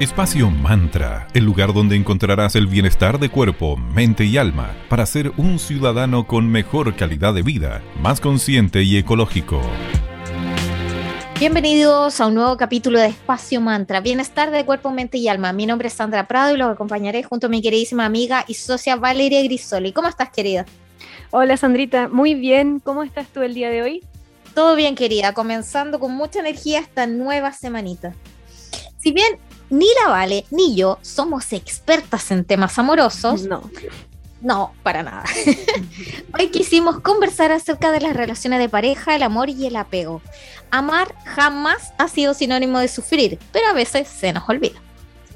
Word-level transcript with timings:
Espacio 0.00 0.50
Mantra, 0.50 1.28
el 1.34 1.44
lugar 1.44 1.74
donde 1.74 1.94
encontrarás 1.94 2.56
el 2.56 2.66
bienestar 2.66 3.18
de 3.18 3.28
cuerpo, 3.28 3.76
mente 3.76 4.24
y 4.24 4.38
alma 4.38 4.74
para 4.88 5.04
ser 5.04 5.30
un 5.36 5.58
ciudadano 5.58 6.26
con 6.26 6.48
mejor 6.48 6.96
calidad 6.96 7.34
de 7.34 7.42
vida, 7.42 7.82
más 8.00 8.18
consciente 8.18 8.82
y 8.82 8.96
ecológico. 8.96 9.60
Bienvenidos 11.38 12.18
a 12.18 12.28
un 12.28 12.34
nuevo 12.36 12.56
capítulo 12.56 12.98
de 12.98 13.08
Espacio 13.08 13.60
Mantra, 13.60 14.00
bienestar 14.00 14.50
de 14.50 14.64
cuerpo, 14.64 14.90
mente 14.90 15.18
y 15.18 15.28
alma. 15.28 15.52
Mi 15.52 15.66
nombre 15.66 15.88
es 15.88 15.92
Sandra 15.92 16.26
Prado 16.26 16.54
y 16.54 16.56
los 16.56 16.72
acompañaré 16.72 17.22
junto 17.22 17.48
a 17.48 17.50
mi 17.50 17.60
queridísima 17.60 18.06
amiga 18.06 18.46
y 18.48 18.54
socia 18.54 18.96
Valeria 18.96 19.42
Grisoli. 19.42 19.92
¿Cómo 19.92 20.08
estás, 20.08 20.30
querida? 20.30 20.64
Hola, 21.30 21.58
Sandrita. 21.58 22.08
Muy 22.08 22.32
bien. 22.32 22.80
¿Cómo 22.80 23.02
estás 23.02 23.28
tú 23.28 23.42
el 23.42 23.52
día 23.52 23.68
de 23.68 23.82
hoy? 23.82 24.02
Todo 24.54 24.76
bien, 24.76 24.94
querida. 24.94 25.34
Comenzando 25.34 26.00
con 26.00 26.12
mucha 26.12 26.40
energía 26.40 26.78
esta 26.80 27.06
nueva 27.06 27.52
semanita. 27.52 28.14
Si 28.96 29.12
bien 29.12 29.38
ni 29.70 29.86
la 30.02 30.10
Vale 30.10 30.44
ni 30.50 30.76
yo 30.76 30.98
somos 31.00 31.52
expertas 31.52 32.30
en 32.30 32.44
temas 32.44 32.78
amorosos. 32.78 33.44
No. 33.44 33.70
No, 34.42 34.72
para 34.82 35.02
nada. 35.02 35.24
Hoy 36.38 36.48
quisimos 36.48 37.00
conversar 37.00 37.52
acerca 37.52 37.92
de 37.92 38.00
las 38.00 38.16
relaciones 38.16 38.58
de 38.58 38.70
pareja, 38.70 39.14
el 39.14 39.22
amor 39.22 39.50
y 39.50 39.66
el 39.66 39.76
apego. 39.76 40.22
Amar 40.70 41.14
jamás 41.24 41.92
ha 41.98 42.08
sido 42.08 42.32
sinónimo 42.32 42.78
de 42.78 42.88
sufrir, 42.88 43.38
pero 43.52 43.68
a 43.68 43.74
veces 43.74 44.08
se 44.08 44.32
nos 44.32 44.48
olvida. 44.48 44.80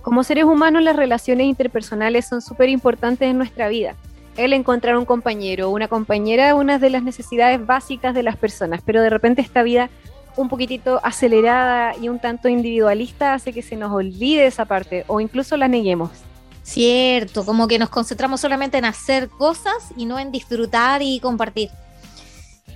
Como 0.01 0.25
seres 0.25 0.45
humanos, 0.45 0.83
las 0.83 0.97
relaciones 0.97 1.47
interpersonales 1.47 2.27
son 2.27 2.41
súper 2.41 2.69
importantes 2.69 3.29
en 3.29 3.37
nuestra 3.37 3.69
vida. 3.69 3.95
El 4.37 4.53
encontrar 4.53 4.97
un 4.97 5.05
compañero 5.05 5.69
o 5.69 5.73
una 5.73 5.89
compañera 5.89 6.49
es 6.49 6.55
una 6.55 6.79
de 6.79 6.91
las 6.91 7.03
necesidades 7.03 7.65
básicas 7.65 8.15
de 8.15 8.23
las 8.23 8.37
personas, 8.37 8.81
pero 8.85 9.01
de 9.01 9.11
repente 9.11 9.43
esta 9.43 9.63
vida 9.63 9.91
un 10.37 10.49
poquitito 10.49 11.01
acelerada 11.03 11.97
y 11.97 12.09
un 12.09 12.19
tanto 12.19 12.49
individualista 12.49 13.35
hace 13.35 13.53
que 13.53 13.63
se 13.63 13.77
nos 13.77 13.93
olvide 13.93 14.47
esa 14.47 14.65
parte 14.65 15.05
o 15.07 15.21
incluso 15.21 15.57
la 15.57 15.69
neguemos. 15.69 16.11
Cierto, 16.63 17.45
como 17.45 17.69
que 17.69 17.79
nos 17.79 17.91
concentramos 17.91 18.41
solamente 18.41 18.79
en 18.79 18.87
hacer 18.87 19.29
cosas 19.29 19.91
y 19.97 20.07
no 20.07 20.19
en 20.19 20.33
disfrutar 20.33 21.03
y 21.03 21.21
compartir. 21.21 21.71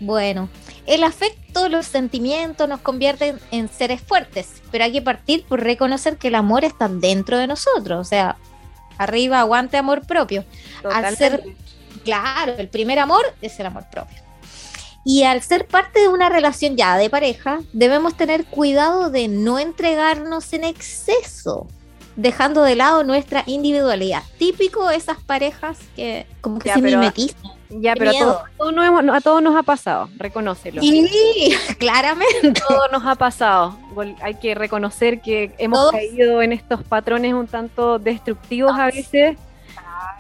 Bueno, 0.00 0.48
el 0.86 1.02
afecto, 1.02 1.68
los 1.68 1.86
sentimientos 1.86 2.68
nos 2.68 2.80
convierten 2.80 3.40
en 3.50 3.68
seres 3.68 4.00
fuertes, 4.00 4.62
pero 4.70 4.84
hay 4.84 4.92
que 4.92 5.02
partir 5.02 5.44
por 5.44 5.60
reconocer 5.60 6.18
que 6.18 6.28
el 6.28 6.34
amor 6.34 6.64
está 6.64 6.88
dentro 6.88 7.38
de 7.38 7.46
nosotros, 7.46 7.98
o 7.98 8.04
sea, 8.04 8.36
arriba 8.98 9.40
aguante 9.40 9.76
amor 9.76 10.06
propio. 10.06 10.44
Al 10.84 11.16
ser, 11.16 11.42
claro, 12.04 12.54
el 12.58 12.68
primer 12.68 12.98
amor 12.98 13.22
es 13.42 13.58
el 13.58 13.66
amor 13.66 13.86
propio. 13.90 14.27
Y 15.10 15.22
al 15.24 15.40
ser 15.40 15.66
parte 15.66 16.00
de 16.00 16.08
una 16.08 16.28
relación 16.28 16.76
ya 16.76 16.98
de 16.98 17.08
pareja, 17.08 17.60
debemos 17.72 18.14
tener 18.14 18.44
cuidado 18.44 19.08
de 19.08 19.26
no 19.26 19.58
entregarnos 19.58 20.52
en 20.52 20.64
exceso, 20.64 21.66
dejando 22.16 22.62
de 22.62 22.76
lado 22.76 23.04
nuestra 23.04 23.42
individualidad. 23.46 24.22
Típico 24.38 24.90
esas 24.90 25.16
parejas 25.22 25.78
que 25.96 26.26
como 26.42 26.58
que 26.58 26.68
Ya, 26.68 26.74
se 26.74 26.82
pero- 26.82 26.98
mimetizan. 26.98 27.40
Ya, 27.70 27.94
pero 27.94 28.10
a 28.10 28.44
todos, 28.58 28.74
nos 28.74 28.84
hemos- 28.86 29.14
a 29.16 29.20
todos 29.22 29.42
nos 29.42 29.56
ha 29.56 29.62
pasado, 29.62 30.10
reconócelo. 30.16 30.80
Sí, 30.82 31.54
claramente. 31.78 32.52
todo 32.68 32.88
nos 32.92 33.04
ha 33.06 33.14
pasado. 33.14 33.78
Hay 34.22 34.34
que 34.34 34.54
reconocer 34.54 35.20
que 35.22 35.54
hemos 35.58 35.78
Todos. 35.78 35.92
caído 35.92 36.42
en 36.42 36.52
estos 36.52 36.82
patrones 36.82 37.32
un 37.32 37.46
tanto 37.46 37.98
destructivos 37.98 38.72
a 38.78 38.86
veces. 38.86 39.38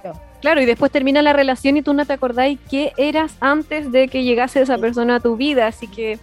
Claro. 0.02 0.18
Claro, 0.40 0.62
y 0.62 0.66
después 0.66 0.92
termina 0.92 1.20
la 1.20 1.32
relación 1.32 1.76
y 1.76 1.82
tú 1.82 1.94
no 1.94 2.06
te 2.06 2.12
acordáis 2.12 2.58
qué 2.70 2.92
eras 2.96 3.36
antes 3.40 3.90
de 3.90 4.08
que 4.08 4.22
llegase 4.22 4.60
esa 4.60 4.78
persona 4.78 5.16
a 5.16 5.20
tu 5.20 5.36
vida. 5.36 5.66
Así 5.66 5.88
que 5.88 6.18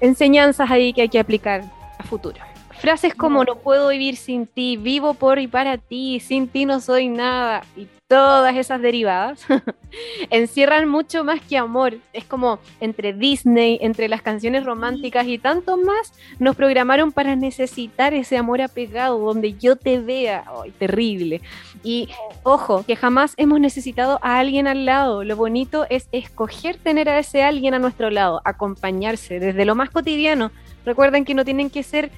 enseñanzas 0.00 0.70
ahí 0.70 0.92
que 0.92 1.02
hay 1.02 1.08
que 1.08 1.18
aplicar 1.18 1.64
a 1.98 2.04
futuro. 2.04 2.53
Frases 2.84 3.14
como 3.14 3.44
no 3.44 3.56
puedo 3.56 3.88
vivir 3.88 4.14
sin 4.14 4.46
ti, 4.46 4.76
vivo 4.76 5.14
por 5.14 5.38
y 5.38 5.48
para 5.48 5.78
ti, 5.78 6.20
sin 6.20 6.48
ti 6.48 6.66
no 6.66 6.80
soy 6.82 7.08
nada 7.08 7.64
y 7.78 7.88
todas 8.08 8.54
esas 8.56 8.82
derivadas 8.82 9.46
encierran 10.30 10.86
mucho 10.86 11.24
más 11.24 11.40
que 11.40 11.56
amor. 11.56 11.94
Es 12.12 12.26
como 12.26 12.58
entre 12.82 13.14
Disney, 13.14 13.78
entre 13.80 14.10
las 14.10 14.20
canciones 14.20 14.66
románticas 14.66 15.26
y 15.26 15.38
tanto 15.38 15.78
más, 15.78 16.12
nos 16.38 16.56
programaron 16.56 17.10
para 17.10 17.36
necesitar 17.36 18.12
ese 18.12 18.36
amor 18.36 18.60
apegado 18.60 19.18
donde 19.18 19.54
yo 19.54 19.76
te 19.76 19.98
vea. 20.00 20.44
Ay, 20.62 20.70
terrible. 20.72 21.40
Y 21.82 22.10
ojo, 22.42 22.84
que 22.86 22.96
jamás 22.96 23.32
hemos 23.38 23.60
necesitado 23.60 24.18
a 24.20 24.38
alguien 24.38 24.66
al 24.66 24.84
lado. 24.84 25.24
Lo 25.24 25.36
bonito 25.36 25.86
es 25.88 26.06
escoger 26.12 26.76
tener 26.76 27.08
a 27.08 27.18
ese 27.18 27.42
alguien 27.42 27.72
a 27.72 27.78
nuestro 27.78 28.10
lado, 28.10 28.42
acompañarse 28.44 29.40
desde 29.40 29.64
lo 29.64 29.74
más 29.74 29.88
cotidiano. 29.88 30.50
Recuerden 30.84 31.24
que 31.24 31.32
no 31.32 31.46
tienen 31.46 31.70
que 31.70 31.82
ser 31.82 32.10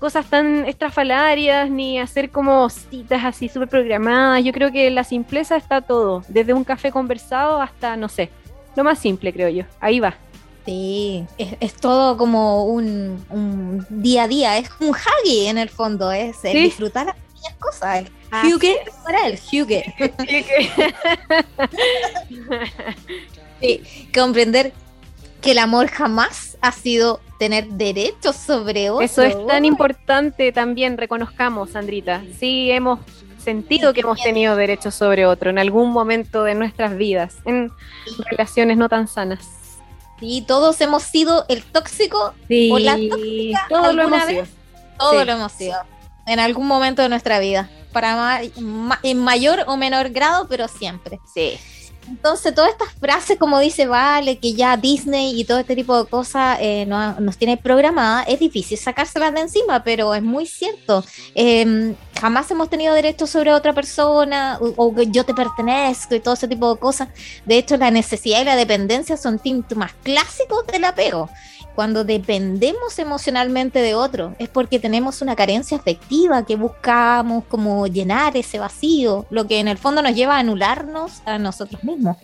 cosas 0.00 0.26
tan 0.26 0.66
estrafalarias 0.66 1.70
ni 1.70 2.00
hacer 2.00 2.30
como 2.30 2.68
citas 2.70 3.22
así 3.24 3.48
súper 3.48 3.68
programadas. 3.68 4.42
Yo 4.42 4.52
creo 4.52 4.72
que 4.72 4.90
la 4.90 5.04
simpleza 5.04 5.56
está 5.56 5.82
todo, 5.82 6.24
desde 6.26 6.54
un 6.54 6.64
café 6.64 6.90
conversado 6.90 7.60
hasta, 7.60 7.96
no 7.96 8.08
sé, 8.08 8.30
lo 8.74 8.82
más 8.82 8.98
simple 8.98 9.32
creo 9.32 9.50
yo. 9.50 9.64
Ahí 9.78 10.00
va. 10.00 10.14
Sí, 10.64 11.24
es, 11.38 11.54
es 11.60 11.74
todo 11.74 12.16
como 12.16 12.64
un, 12.64 13.24
un 13.30 13.86
día 13.88 14.24
a 14.24 14.28
día, 14.28 14.58
es 14.58 14.70
un 14.80 14.88
huggy 14.88 15.46
en 15.46 15.58
el 15.58 15.68
fondo, 15.68 16.10
es 16.12 16.44
el 16.44 16.54
disfrutar 16.54 17.06
las 17.06 17.16
pequeñas 17.16 17.54
cosas. 17.58 17.98
El 17.98 18.54
Hugue 18.54 18.78
para 19.04 19.26
el 19.26 19.38
Hugue. 19.52 19.94
Sí, 23.60 23.82
comprender 24.14 24.72
que 25.42 25.50
el 25.50 25.58
amor 25.58 25.88
jamás 25.88 26.56
ha 26.62 26.72
sido 26.72 27.20
tener 27.40 27.66
derechos 27.68 28.36
sobre 28.36 28.90
otro. 28.90 29.04
Eso 29.04 29.22
es 29.22 29.34
tan 29.46 29.64
importante 29.64 30.52
también, 30.52 30.96
reconozcamos, 30.98 31.70
Sandrita. 31.70 32.22
Sí, 32.38 32.70
hemos 32.70 33.00
sentido 33.42 33.94
que 33.94 34.02
hemos 34.02 34.22
tenido 34.22 34.54
derechos 34.56 34.94
sobre 34.94 35.24
otro 35.24 35.48
en 35.48 35.58
algún 35.58 35.90
momento 35.90 36.44
de 36.44 36.54
nuestras 36.54 36.96
vidas, 36.98 37.36
en 37.46 37.72
relaciones 38.30 38.76
no 38.76 38.90
tan 38.90 39.08
sanas. 39.08 39.40
Sí, 40.20 40.44
todos 40.46 40.78
hemos 40.82 41.02
sido 41.02 41.46
el 41.48 41.64
tóxico, 41.64 42.34
Sí, 42.46 42.70
O 42.70 42.78
la 42.78 42.92
tóxica 42.92 43.66
todo 43.70 43.92
lo 43.94 44.02
hemos 44.02 44.26
vez. 44.26 44.28
sido. 44.28 44.44
todo 44.98 45.18
Sí. 45.20 45.26
lo 45.26 45.32
hemos 45.32 45.52
sido 45.52 45.76
en 46.26 46.38
algún 46.40 46.66
momento 46.66 47.00
de 47.00 47.08
nuestra 47.08 47.38
vida, 47.40 47.70
para 47.92 48.14
ma- 48.16 48.40
ma- 48.60 49.00
en 49.02 49.18
mayor 49.18 49.64
o 49.66 49.76
menor 49.78 50.10
grado, 50.10 50.46
pero 50.46 50.68
siempre. 50.68 51.18
Sí. 51.34 51.58
Entonces, 52.08 52.54
todas 52.54 52.70
estas 52.72 52.92
frases, 52.94 53.38
como 53.38 53.58
dice 53.60 53.86
Vale, 53.86 54.38
que 54.38 54.54
ya 54.54 54.76
Disney 54.76 55.40
y 55.40 55.44
todo 55.44 55.58
este 55.58 55.76
tipo 55.76 56.02
de 56.02 56.08
cosas 56.10 56.58
eh, 56.60 56.84
no- 56.86 57.20
nos 57.20 57.36
tiene 57.36 57.56
programada, 57.56 58.22
es 58.24 58.40
difícil 58.40 58.76
sacárselas 58.78 59.32
de 59.32 59.40
encima, 59.42 59.84
pero 59.84 60.12
es 60.14 60.22
muy 60.22 60.46
cierto. 60.46 61.04
Eh, 61.34 61.94
jamás 62.20 62.50
hemos 62.50 62.68
tenido 62.68 62.94
derecho 62.94 63.26
sobre 63.26 63.52
otra 63.52 63.72
persona, 63.72 64.58
o, 64.60 64.72
o 64.76 65.02
yo 65.02 65.24
te 65.24 65.34
pertenezco 65.34 66.14
y 66.14 66.20
todo 66.20 66.34
ese 66.34 66.48
tipo 66.48 66.74
de 66.74 66.80
cosas. 66.80 67.08
De 67.46 67.58
hecho, 67.58 67.76
la 67.76 67.90
necesidad 67.90 68.40
y 68.40 68.44
la 68.44 68.56
dependencia 68.56 69.16
son 69.16 69.38
síntomas 69.38 69.92
clásicos 70.02 70.66
del 70.66 70.84
apego. 70.84 71.30
Cuando 71.80 72.04
dependemos 72.04 72.98
emocionalmente 72.98 73.80
de 73.80 73.94
otro, 73.94 74.34
es 74.38 74.50
porque 74.50 74.78
tenemos 74.78 75.22
una 75.22 75.34
carencia 75.34 75.78
afectiva 75.78 76.44
que 76.44 76.56
buscamos 76.56 77.44
como 77.46 77.86
llenar 77.86 78.36
ese 78.36 78.58
vacío, 78.58 79.24
lo 79.30 79.46
que 79.46 79.60
en 79.60 79.66
el 79.66 79.78
fondo 79.78 80.02
nos 80.02 80.14
lleva 80.14 80.36
a 80.36 80.40
anularnos 80.40 81.22
a 81.24 81.38
nosotros 81.38 81.82
mismos. 81.82 82.18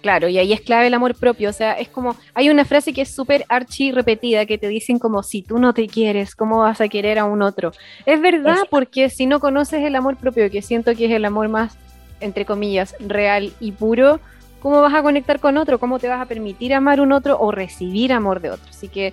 Claro, 0.00 0.28
y 0.28 0.38
ahí 0.38 0.54
es 0.54 0.62
clave 0.62 0.86
el 0.86 0.94
amor 0.94 1.14
propio. 1.16 1.50
O 1.50 1.52
sea, 1.52 1.74
es 1.74 1.88
como, 1.88 2.16
hay 2.32 2.48
una 2.48 2.64
frase 2.64 2.94
que 2.94 3.02
es 3.02 3.14
súper 3.14 3.44
archi 3.50 3.92
repetida 3.92 4.46
que 4.46 4.56
te 4.56 4.68
dicen 4.68 4.98
como, 4.98 5.22
si 5.22 5.42
tú 5.42 5.58
no 5.58 5.74
te 5.74 5.86
quieres, 5.86 6.34
¿cómo 6.34 6.60
vas 6.60 6.80
a 6.80 6.88
querer 6.88 7.18
a 7.18 7.26
un 7.26 7.42
otro? 7.42 7.72
Es 8.06 8.18
verdad, 8.22 8.60
porque 8.70 9.10
si 9.10 9.26
no 9.26 9.38
conoces 9.38 9.84
el 9.84 9.96
amor 9.96 10.16
propio, 10.16 10.50
que 10.50 10.62
siento 10.62 10.94
que 10.94 11.04
es 11.04 11.12
el 11.12 11.26
amor 11.26 11.50
más, 11.50 11.76
entre 12.20 12.46
comillas, 12.46 12.96
real 13.00 13.52
y 13.60 13.72
puro, 13.72 14.20
¿cómo 14.64 14.80
vas 14.80 14.94
a 14.94 15.02
conectar 15.02 15.40
con 15.40 15.58
otro? 15.58 15.78
¿Cómo 15.78 15.98
te 15.98 16.08
vas 16.08 16.22
a 16.22 16.24
permitir 16.24 16.72
amar 16.72 17.02
un 17.02 17.12
otro 17.12 17.38
o 17.38 17.52
recibir 17.52 18.14
amor 18.14 18.40
de 18.40 18.48
otro? 18.48 18.64
Así 18.70 18.88
que 18.88 19.12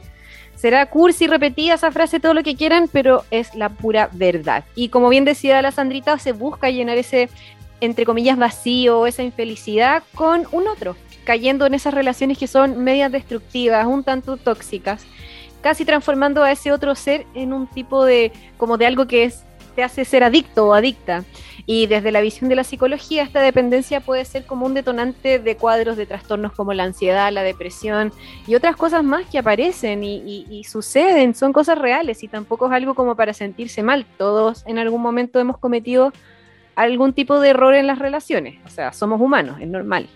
será 0.55 0.85
cursi 0.85 1.27
repetida 1.27 1.73
esa 1.73 1.91
frase 1.91 2.21
todo 2.21 2.33
lo 2.33 2.41
que 2.41 2.55
quieran, 2.55 2.87
pero 2.89 3.25
es 3.31 3.53
la 3.53 3.67
pura 3.67 4.09
verdad. 4.13 4.63
Y 4.75 4.87
como 4.87 5.09
bien 5.09 5.25
decía 5.25 5.61
la 5.61 5.73
Sandrita, 5.73 6.17
se 6.19 6.31
busca 6.31 6.69
llenar 6.69 6.97
ese 6.97 7.27
entre 7.81 8.05
comillas, 8.05 8.37
vacío, 8.37 9.07
esa 9.07 9.23
infelicidad 9.23 10.03
con 10.15 10.47
un 10.53 10.69
otro, 10.69 10.95
cayendo 11.25 11.65
en 11.65 11.73
esas 11.73 11.93
relaciones 11.93 12.37
que 12.37 12.47
son 12.47 12.81
medias 12.81 13.11
destructivas, 13.11 13.85
un 13.87 14.05
tanto 14.05 14.37
tóxicas, 14.37 15.03
casi 15.61 15.83
transformando 15.83 16.43
a 16.43 16.51
ese 16.51 16.71
otro 16.71 16.95
ser 16.95 17.25
en 17.33 17.51
un 17.51 17.67
tipo 17.67 18.05
de, 18.05 18.31
como 18.55 18.77
de 18.77 18.85
algo 18.85 19.05
que 19.05 19.25
es, 19.25 19.43
te 19.75 19.83
hace 19.83 20.05
ser 20.05 20.23
adicto 20.23 20.67
o 20.67 20.73
adicta. 20.73 21.25
Y 21.65 21.87
desde 21.87 22.11
la 22.11 22.21
visión 22.21 22.49
de 22.49 22.55
la 22.55 22.63
psicología, 22.63 23.23
esta 23.23 23.41
dependencia 23.41 23.99
puede 24.01 24.25
ser 24.25 24.45
como 24.45 24.65
un 24.65 24.73
detonante 24.73 25.39
de 25.39 25.57
cuadros 25.57 25.97
de 25.97 26.05
trastornos 26.05 26.53
como 26.53 26.73
la 26.73 26.83
ansiedad, 26.83 27.31
la 27.31 27.43
depresión 27.43 28.11
y 28.47 28.55
otras 28.55 28.75
cosas 28.75 29.03
más 29.03 29.25
que 29.29 29.37
aparecen 29.37 30.03
y, 30.03 30.15
y- 30.17 30.45
y 30.49 30.63
suceden, 30.63 31.35
son 31.35 31.53
cosas 31.53 31.77
reales 31.77 32.23
y 32.23 32.27
tampoco 32.27 32.65
es 32.67 32.71
algo 32.71 32.95
como 32.95 33.15
para 33.15 33.33
sentirse 33.33 33.83
mal. 33.83 34.05
Todos 34.17 34.63
en 34.65 34.79
algún 34.79 35.01
momento 35.01 35.39
hemos 35.39 35.57
cometido 35.57 36.11
algún 36.75 37.13
tipo 37.13 37.39
de 37.39 37.49
error 37.49 37.73
en 37.75 37.87
las 37.87 37.99
relaciones. 37.99 38.59
O 38.65 38.69
sea, 38.69 38.93
somos 38.93 39.19
humanos, 39.21 39.57
es 39.61 39.67
normal. 39.67 40.07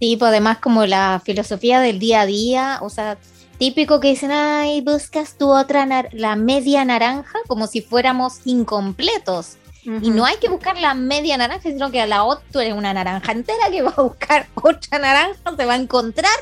Sí, 0.00 0.16
pues 0.16 0.28
además 0.30 0.58
como 0.58 0.84
la 0.86 1.20
filosofía 1.24 1.80
del 1.80 1.98
día 1.98 2.22
a 2.22 2.26
día, 2.26 2.78
o 2.82 2.90
sea, 2.90 3.16
típico 3.58 4.00
que 4.00 4.08
dicen, 4.08 4.32
ay, 4.32 4.80
buscas 4.80 5.38
tu 5.38 5.48
otra, 5.50 5.86
la 6.12 6.36
media 6.36 6.84
naranja, 6.84 7.38
como 7.46 7.66
si 7.68 7.80
fuéramos 7.82 8.40
incompletos. 8.44 9.56
Y 9.84 10.10
no 10.10 10.24
hay 10.24 10.36
que 10.36 10.48
buscar 10.48 10.78
la 10.78 10.94
media 10.94 11.36
naranja, 11.36 11.70
sino 11.70 11.90
que 11.90 12.00
a 12.00 12.06
la 12.06 12.22
otra 12.22 12.64
es 12.64 12.72
una 12.72 12.94
naranja 12.94 13.32
entera 13.32 13.68
que 13.70 13.82
va 13.82 13.92
a 13.96 14.02
buscar 14.02 14.46
otra 14.54 14.98
naranja, 14.98 15.56
se 15.56 15.66
va 15.66 15.72
a 15.72 15.76
encontrar 15.76 16.38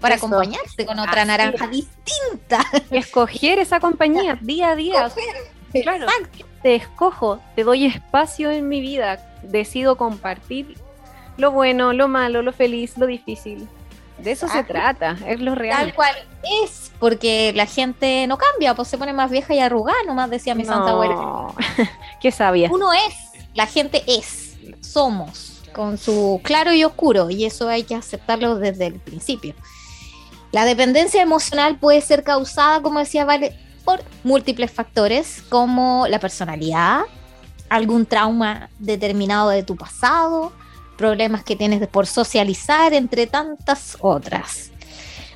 para 0.00 0.16
acompañarse 0.16 0.84
con 0.84 0.98
otra 0.98 1.24
naranja 1.24 1.68
distinta. 1.68 2.60
Y 2.90 2.98
escoger 2.98 3.58
esa 3.58 3.80
compañía 3.80 4.38
día 4.40 4.70
a 4.70 4.76
día. 4.76 5.12
Claro, 5.82 6.06
te 6.62 6.74
escojo, 6.74 7.40
te 7.56 7.64
doy 7.64 7.86
espacio 7.86 8.50
en 8.50 8.68
mi 8.68 8.80
vida, 8.80 9.26
decido 9.42 9.96
compartir 9.96 10.76
lo 11.38 11.50
bueno, 11.50 11.92
lo 11.92 12.08
malo, 12.08 12.42
lo 12.42 12.52
feliz, 12.52 12.98
lo 12.98 13.06
difícil. 13.06 13.66
De 14.18 14.30
eso 14.30 14.46
se 14.48 14.62
trata, 14.64 15.16
es 15.26 15.40
lo 15.40 15.54
real. 15.54 15.78
Tal 15.78 15.94
cual 15.94 16.14
es, 16.62 16.92
porque 17.00 17.52
la 17.54 17.66
gente 17.66 18.26
no 18.28 18.38
cambia, 18.38 18.74
pues 18.74 18.88
se 18.88 18.98
pone 18.98 19.12
más 19.12 19.30
vieja 19.30 19.54
y 19.54 19.58
arrugada, 19.58 19.98
nomás 20.06 20.30
decía 20.30 20.54
mi 20.54 20.64
santa 20.64 20.90
abuela. 20.90 21.48
Qué 22.20 22.30
sabia. 22.30 22.68
Uno 22.70 22.92
es, 22.92 23.14
la 23.54 23.66
gente 23.66 24.02
es, 24.06 24.56
somos, 24.80 25.62
con 25.72 25.98
su 25.98 26.40
claro 26.44 26.72
y 26.72 26.84
oscuro, 26.84 27.30
y 27.30 27.44
eso 27.44 27.68
hay 27.68 27.82
que 27.82 27.94
aceptarlo 27.94 28.56
desde 28.56 28.86
el 28.86 29.00
principio. 29.00 29.54
La 30.52 30.64
dependencia 30.66 31.22
emocional 31.22 31.78
puede 31.78 32.00
ser 32.00 32.22
causada, 32.22 32.82
como 32.82 32.98
decía 32.98 33.24
Vale, 33.24 33.58
por 33.84 34.04
múltiples 34.22 34.70
factores, 34.70 35.42
como 35.48 36.06
la 36.08 36.20
personalidad, 36.20 37.02
algún 37.68 38.06
trauma 38.06 38.68
determinado 38.78 39.48
de 39.48 39.62
tu 39.62 39.76
pasado, 39.76 40.52
problemas 41.02 41.42
que 41.42 41.56
tienes 41.56 41.84
por 41.88 42.06
socializar, 42.06 42.94
entre 42.94 43.26
tantas 43.26 43.96
otras. 43.98 44.70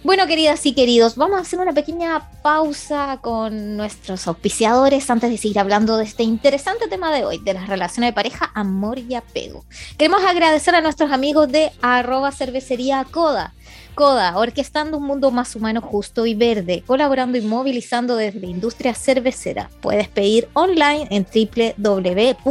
Bueno, 0.04 0.28
queridas 0.28 0.64
y 0.64 0.74
queridos, 0.74 1.16
vamos 1.16 1.38
a 1.38 1.42
hacer 1.42 1.58
una 1.58 1.72
pequeña 1.72 2.30
pausa 2.40 3.18
con 3.20 3.76
nuestros 3.76 4.28
auspiciadores 4.28 5.10
antes 5.10 5.28
de 5.28 5.36
seguir 5.36 5.58
hablando 5.58 5.96
de 5.96 6.04
este 6.04 6.22
interesante 6.22 6.86
tema 6.86 7.12
de 7.12 7.24
hoy, 7.24 7.38
de 7.38 7.54
las 7.54 7.66
relaciones 7.66 8.10
de 8.10 8.14
pareja, 8.14 8.52
amor 8.54 9.00
y 9.00 9.16
apego. 9.16 9.64
Queremos 9.98 10.22
agradecer 10.24 10.76
a 10.76 10.80
nuestros 10.80 11.10
amigos 11.10 11.50
de 11.50 11.72
arroba 11.82 12.30
cervecería 12.30 13.04
Coda. 13.10 13.52
Coda, 13.96 14.38
orquestando 14.38 14.98
un 14.98 15.06
mundo 15.06 15.32
más 15.32 15.56
humano, 15.56 15.80
justo 15.80 16.26
y 16.26 16.36
verde, 16.36 16.84
colaborando 16.86 17.38
y 17.38 17.40
movilizando 17.40 18.14
desde 18.14 18.38
la 18.38 18.46
industria 18.46 18.94
cervecera. 18.94 19.68
Puedes 19.80 20.06
pedir 20.06 20.48
online 20.52 21.08
en 21.10 21.26
www.coda.cl 21.26 22.46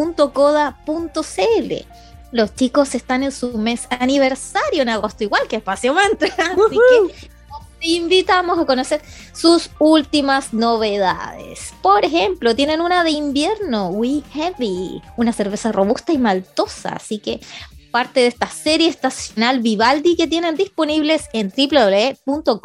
los 2.31 2.53
chicos 2.55 2.95
están 2.95 3.23
en 3.23 3.31
su 3.31 3.57
mes 3.57 3.87
aniversario 3.89 4.81
en 4.81 4.89
agosto, 4.89 5.23
igual 5.23 5.47
que 5.47 5.57
Espacio 5.57 5.93
Mantra. 5.93 6.33
Así 6.37 6.77
que 6.89 7.29
te 7.79 7.87
invitamos 7.87 8.57
a 8.59 8.65
conocer 8.65 9.01
sus 9.33 9.69
últimas 9.79 10.53
novedades. 10.53 11.73
Por 11.81 12.03
ejemplo, 12.05 12.55
tienen 12.55 12.81
una 12.81 13.03
de 13.03 13.11
invierno, 13.11 13.89
We 13.89 14.21
Heavy, 14.33 15.01
una 15.17 15.33
cerveza 15.33 15.71
robusta 15.71 16.11
y 16.13 16.17
maltosa. 16.17 16.89
Así 16.89 17.19
que 17.19 17.39
parte 17.91 18.19
de 18.21 18.27
esta 18.27 18.47
serie 18.47 18.89
estacional 18.89 19.61
Vivaldi 19.61 20.15
que 20.17 20.27
tienen 20.27 20.55
disponibles 20.55 21.29
en 21.31 21.53
www.coda.cl. 21.55 22.55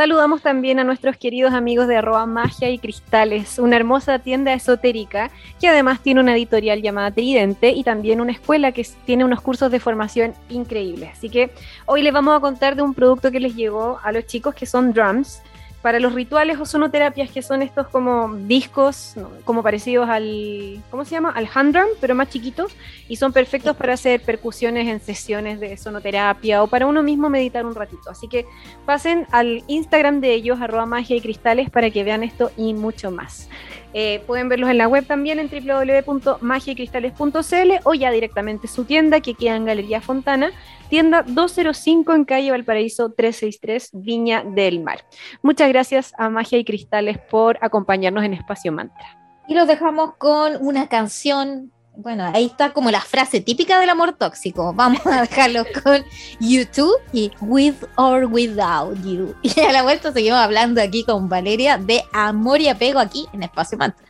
Saludamos 0.00 0.40
también 0.40 0.78
a 0.78 0.84
nuestros 0.84 1.18
queridos 1.18 1.52
amigos 1.52 1.86
de 1.86 1.98
arroba 1.98 2.24
magia 2.24 2.70
y 2.70 2.78
cristales, 2.78 3.58
una 3.58 3.76
hermosa 3.76 4.18
tienda 4.18 4.54
esotérica 4.54 5.30
que 5.60 5.68
además 5.68 6.00
tiene 6.00 6.20
una 6.20 6.34
editorial 6.34 6.80
llamada 6.80 7.10
Tridente 7.10 7.68
y 7.72 7.84
también 7.84 8.22
una 8.22 8.32
escuela 8.32 8.72
que 8.72 8.86
tiene 9.04 9.26
unos 9.26 9.42
cursos 9.42 9.70
de 9.70 9.78
formación 9.78 10.32
increíbles. 10.48 11.10
Así 11.12 11.28
que 11.28 11.50
hoy 11.84 12.00
les 12.00 12.14
vamos 12.14 12.34
a 12.34 12.40
contar 12.40 12.76
de 12.76 12.80
un 12.80 12.94
producto 12.94 13.30
que 13.30 13.40
les 13.40 13.54
llegó 13.54 14.00
a 14.02 14.10
los 14.10 14.24
chicos 14.24 14.54
que 14.54 14.64
son 14.64 14.94
drums 14.94 15.42
para 15.82 15.98
los 15.98 16.14
rituales 16.14 16.58
o 16.58 16.66
sonoterapias, 16.66 17.30
que 17.30 17.42
son 17.42 17.62
estos 17.62 17.88
como 17.88 18.34
discos, 18.34 19.14
como 19.44 19.62
parecidos 19.62 20.08
al, 20.08 20.82
¿cómo 20.90 21.04
se 21.04 21.12
llama? 21.12 21.30
Al 21.30 21.48
hand 21.52 21.74
drum, 21.74 21.88
pero 22.00 22.14
más 22.14 22.28
chiquitos, 22.28 22.72
y 23.08 23.16
son 23.16 23.32
perfectos 23.32 23.76
para 23.76 23.94
hacer 23.94 24.20
percusiones 24.20 24.88
en 24.88 25.00
sesiones 25.00 25.58
de 25.58 25.76
sonoterapia 25.76 26.62
o 26.62 26.66
para 26.66 26.86
uno 26.86 27.02
mismo 27.02 27.30
meditar 27.30 27.64
un 27.64 27.74
ratito. 27.74 28.10
Así 28.10 28.28
que 28.28 28.44
pasen 28.84 29.26
al 29.30 29.64
Instagram 29.68 30.20
de 30.20 30.34
ellos, 30.34 30.60
arroba 30.60 30.84
magia 30.84 31.16
y 31.16 31.20
cristales, 31.20 31.70
para 31.70 31.90
que 31.90 32.04
vean 32.04 32.22
esto 32.22 32.50
y 32.56 32.74
mucho 32.74 33.10
más. 33.10 33.48
Eh, 33.92 34.22
pueden 34.26 34.48
verlos 34.48 34.70
en 34.70 34.78
la 34.78 34.86
web 34.86 35.04
también 35.04 35.40
en 35.40 35.50
www.magiacristales.cl 35.50 37.70
o 37.84 37.94
ya 37.94 38.12
directamente 38.12 38.68
su 38.68 38.84
tienda 38.84 39.20
que 39.20 39.34
queda 39.34 39.56
en 39.56 39.64
Galería 39.64 40.00
Fontana, 40.00 40.52
tienda 40.90 41.22
205 41.22 42.12
en 42.12 42.24
calle 42.26 42.50
Valparaíso 42.50 43.12
363, 43.12 43.90
Viña 43.94 44.44
del 44.44 44.80
Mar. 44.80 45.06
Muchas 45.40 45.68
gracias 45.68 46.12
a 46.18 46.28
Magia 46.28 46.58
y 46.58 46.64
Cristales 46.64 47.18
por 47.30 47.58
acompañarnos 47.62 48.24
en 48.24 48.34
Espacio 48.34 48.72
Mantra. 48.72 49.16
Y 49.48 49.54
los 49.54 49.66
dejamos 49.66 50.16
con 50.16 50.58
una 50.60 50.88
canción 50.88 51.72
bueno, 51.96 52.24
ahí 52.32 52.46
está 52.46 52.72
como 52.72 52.90
la 52.90 53.00
frase 53.00 53.40
típica 53.40 53.78
del 53.78 53.90
amor 53.90 54.12
tóxico. 54.12 54.72
Vamos 54.72 55.04
a 55.06 55.22
dejarlo 55.22 55.64
con 55.84 56.02
YouTube 56.38 56.96
y 57.12 57.30
With 57.40 57.74
or 57.96 58.24
Without 58.24 58.96
You. 59.04 59.34
Y 59.42 59.60
a 59.60 59.72
la 59.72 59.82
vuelta 59.82 60.12
seguimos 60.12 60.38
hablando 60.38 60.80
aquí 60.80 61.04
con 61.04 61.28
Valeria 61.28 61.76
de 61.76 62.02
amor 62.12 62.60
y 62.60 62.68
apego 62.68 63.00
aquí 63.00 63.26
en 63.32 63.42
Espacio 63.42 63.76
Mantra. 63.76 64.09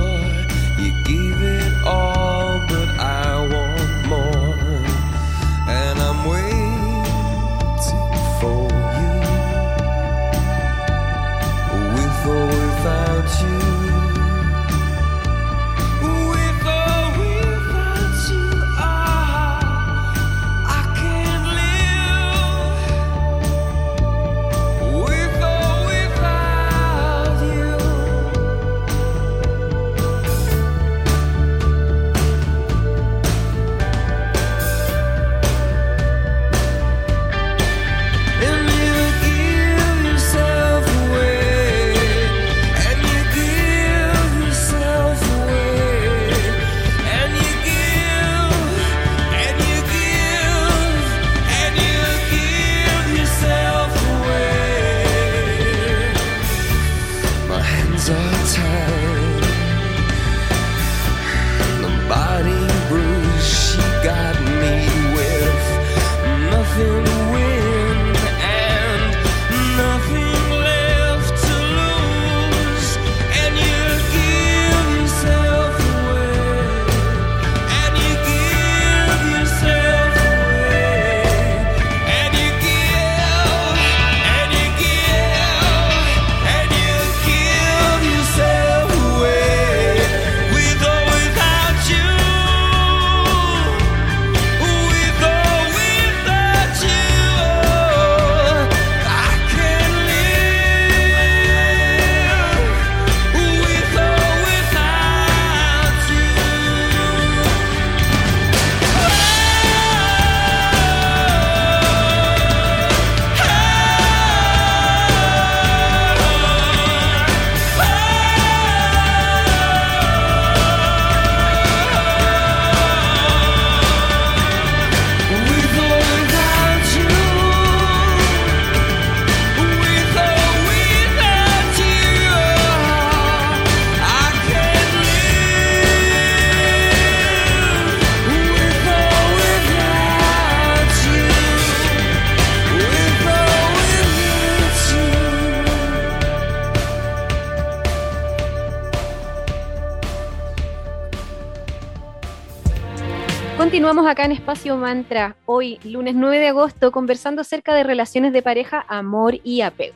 Continuamos 153.81 154.11
acá 154.11 154.25
en 154.25 154.31
Espacio 154.33 154.77
Mantra, 154.77 155.35
hoy 155.47 155.79
lunes 155.83 156.13
9 156.13 156.37
de 156.37 156.49
agosto, 156.49 156.91
conversando 156.91 157.41
acerca 157.41 157.73
de 157.73 157.81
relaciones 157.81 158.31
de 158.31 158.43
pareja, 158.43 158.85
amor 158.87 159.39
y 159.43 159.61
apego. 159.61 159.95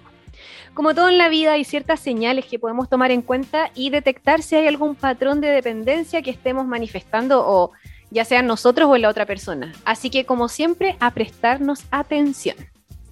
Como 0.73 0.95
todo 0.95 1.07
en 1.07 1.19
la 1.19 1.29
vida, 1.29 1.51
hay 1.51 1.63
ciertas 1.65 1.99
señales 1.99 2.45
que 2.47 2.57
podemos 2.57 2.89
tomar 2.89 3.11
en 3.11 3.21
cuenta 3.21 3.69
y 3.75 3.91
detectar 3.91 4.41
si 4.41 4.55
hay 4.55 4.65
algún 4.65 4.95
patrón 4.95 5.39
de 5.39 5.49
dependencia 5.49 6.23
que 6.23 6.31
estemos 6.31 6.65
manifestando 6.65 7.47
o 7.47 7.73
ya 8.09 8.25
sea 8.25 8.41
nosotros 8.41 8.89
o 8.89 8.95
en 8.95 9.03
la 9.03 9.09
otra 9.09 9.27
persona. 9.27 9.71
Así 9.85 10.09
que, 10.09 10.25
como 10.25 10.49
siempre, 10.49 10.97
a 10.99 11.11
prestarnos 11.11 11.83
atención. 11.91 12.57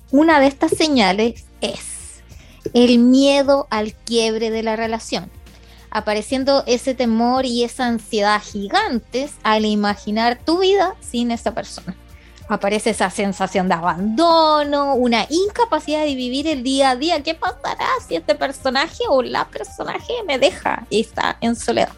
Una 0.09 0.39
de 0.39 0.47
estas 0.47 0.71
señales 0.71 1.45
es 1.61 2.23
el 2.73 2.97
miedo 2.97 3.67
al 3.69 3.93
quiebre 3.93 4.49
de 4.49 4.63
la 4.63 4.75
relación 4.75 5.29
apareciendo 5.93 6.63
ese 6.65 6.95
temor 6.95 7.45
y 7.45 7.63
esa 7.63 7.85
ansiedad 7.85 8.41
gigantes 8.41 9.35
al 9.43 9.63
imaginar 9.63 10.39
tu 10.43 10.59
vida 10.59 10.95
sin 10.99 11.31
esa 11.31 11.53
persona. 11.53 11.95
Aparece 12.49 12.89
esa 12.89 13.09
sensación 13.09 13.69
de 13.69 13.75
abandono, 13.75 14.95
una 14.95 15.25
incapacidad 15.29 16.03
de 16.03 16.15
vivir 16.15 16.47
el 16.47 16.63
día 16.63 16.89
a 16.89 16.95
día. 16.95 17.23
¿Qué 17.23 17.35
pasará 17.35 17.87
si 18.05 18.15
este 18.15 18.35
personaje 18.35 19.03
o 19.07 19.21
la 19.21 19.45
personaje 19.45 20.13
me 20.27 20.37
deja 20.39 20.85
y 20.89 21.01
está 21.01 21.37
en 21.39 21.55
soledad? 21.55 21.93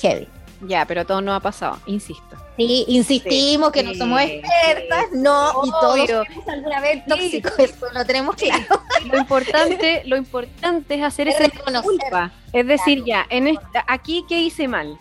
Heavy. 0.00 0.28
Ya, 0.62 0.86
pero 0.86 1.04
todo 1.04 1.20
no 1.20 1.34
ha 1.34 1.40
pasado, 1.40 1.78
insisto. 1.86 2.45
Sí, 2.56 2.84
insistimos 2.88 3.70
que 3.70 3.82
no 3.82 3.94
somos 3.94 4.20
expertas, 4.20 5.12
no, 5.12 5.62
y 5.64 5.70
todos 5.70 6.08
somos 6.08 6.48
alguna 6.48 6.80
vez 6.80 7.04
tóxicos, 7.04 7.52
eso 7.58 7.86
lo 7.92 8.04
tenemos 8.04 8.34
claro. 8.36 8.80
Lo 9.10 9.18
importante, 9.18 10.02
lo 10.06 10.16
importante 10.16 10.94
es 10.94 11.02
hacer 11.02 11.28
esa 11.28 11.50
culpa. 11.82 12.32
Es 12.52 12.66
decir, 12.66 13.04
ya, 13.04 13.26
en 13.28 13.48
esta, 13.48 13.84
aquí 13.86 14.24
qué 14.28 14.40
hice 14.40 14.68
mal. 14.68 14.96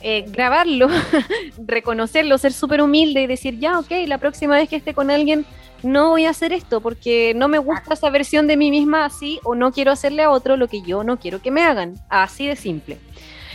Eh, 0.00 0.24
grabarlo, 0.28 0.88
reconocerlo, 1.58 2.38
ser 2.38 2.52
súper 2.52 2.80
humilde 2.80 3.20
y 3.22 3.26
decir, 3.26 3.58
ya, 3.58 3.78
ok, 3.78 3.90
la 4.06 4.18
próxima 4.18 4.54
vez 4.54 4.68
que 4.68 4.76
esté 4.76 4.94
con 4.94 5.10
alguien 5.10 5.44
no 5.82 6.10
voy 6.10 6.24
a 6.24 6.30
hacer 6.30 6.52
esto 6.52 6.80
porque 6.80 7.34
no 7.36 7.48
me 7.48 7.58
gusta 7.58 7.94
esa 7.94 8.10
versión 8.10 8.46
de 8.46 8.56
mí 8.56 8.70
misma 8.70 9.04
así 9.04 9.38
o 9.44 9.54
no 9.54 9.72
quiero 9.72 9.92
hacerle 9.92 10.22
a 10.22 10.30
otro 10.30 10.56
lo 10.56 10.68
que 10.68 10.82
yo 10.82 11.04
no 11.04 11.18
quiero 11.18 11.40
que 11.40 11.50
me 11.50 11.62
hagan. 11.62 11.94
Así 12.08 12.46
de 12.46 12.56
simple. 12.56 12.98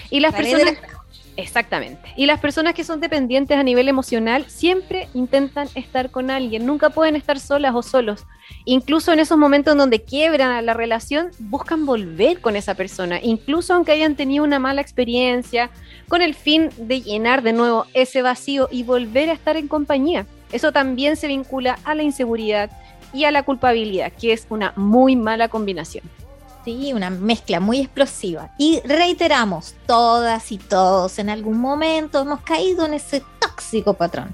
Y 0.10 0.20
las 0.20 0.34
personas... 0.34 0.76
Exactamente. 1.36 2.14
Y 2.16 2.26
las 2.26 2.40
personas 2.40 2.74
que 2.74 2.84
son 2.84 3.00
dependientes 3.00 3.58
a 3.58 3.64
nivel 3.64 3.90
emocional 3.90 4.46
siempre 4.48 5.08
intentan 5.14 5.68
estar 5.74 6.12
con 6.12 6.30
alguien, 6.30 6.66
nunca 6.66 6.92
pueden 6.92 7.16
estar 7.16 7.40
solas 7.40 7.74
o 7.74 7.82
solos. 7.82 8.26
Incluso 8.66 9.12
en 9.12 9.20
esos 9.20 9.38
momentos 9.38 9.72
en 9.72 9.80
donde 9.80 10.04
quiebran 10.04 10.66
la 10.66 10.74
relación, 10.74 11.32
buscan 11.40 11.86
volver 11.86 12.40
con 12.40 12.56
esa 12.56 12.76
persona, 12.76 13.20
incluso 13.22 13.74
aunque 13.74 13.94
hayan 13.94 14.16
tenido 14.16 14.44
una 14.44 14.60
mala 14.60 14.82
experiencia, 14.82 15.72
con 16.08 16.22
el 16.22 16.36
fin 16.36 16.70
de 16.78 17.02
llenar 17.02 17.42
de 17.42 17.54
nuevo 17.54 17.86
ese 17.94 18.22
vacío 18.22 18.68
y 18.70 18.84
volver 18.84 19.30
a 19.30 19.34
estar 19.34 19.58
en 19.58 19.68
compañía. 19.68 20.28
Eso 20.52 20.72
también 20.72 21.16
se 21.16 21.28
vincula 21.28 21.80
a 21.84 21.96
la 21.96 22.04
inseguridad 22.04 22.70
y 23.12 23.24
a 23.24 23.32
la 23.32 23.44
culpabilidad, 23.44 24.12
que 24.12 24.34
es 24.34 24.46
una 24.50 24.74
muy 24.76 25.16
mala 25.16 25.48
combinación. 25.48 26.04
Sí, 26.66 26.94
una 26.94 27.10
mezcla 27.10 27.60
muy 27.60 27.82
explosiva. 27.82 28.52
Y 28.58 28.80
reiteramos, 28.86 29.76
todas 29.86 30.52
y 30.52 30.58
todos 30.58 31.20
en 31.20 31.30
algún 31.30 31.60
momento 31.60 32.22
hemos 32.22 32.42
caído 32.42 32.86
en 32.86 32.94
ese 32.94 33.22
tóxico 33.40 33.94
patrón. 33.96 34.34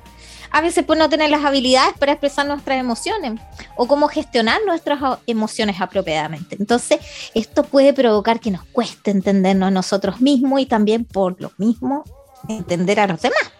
A 0.51 0.62
veces 0.62 0.83
por 0.83 0.98
no 0.98 1.09
tener 1.09 1.29
las 1.29 1.45
habilidades 1.45 1.95
para 1.98 2.13
expresar 2.13 2.45
nuestras 2.45 2.79
emociones 2.79 3.39
o 3.75 3.88
cómo 3.88 4.07
gestionar 4.07 4.59
nuestras 4.65 5.00
emociones 5.27 5.79
apropiadamente. 5.79 6.55
Entonces, 6.59 7.00
esto 7.36 7.63
puede 7.63 7.93
provocar 7.93 8.39
que 8.39 8.51
nos 8.51 8.63
cueste 8.65 9.12
entendernos 9.12 9.67
a 9.67 9.71
nosotros 9.71 10.21
mismos 10.21 10.59
y 10.59 10.65
también 10.65 11.05
por 11.05 11.39
lo 11.39 11.51
mismo 11.57 12.03
entender 12.48 13.00
a 13.00 13.07
los 13.07 13.21
demás. 13.21 13.51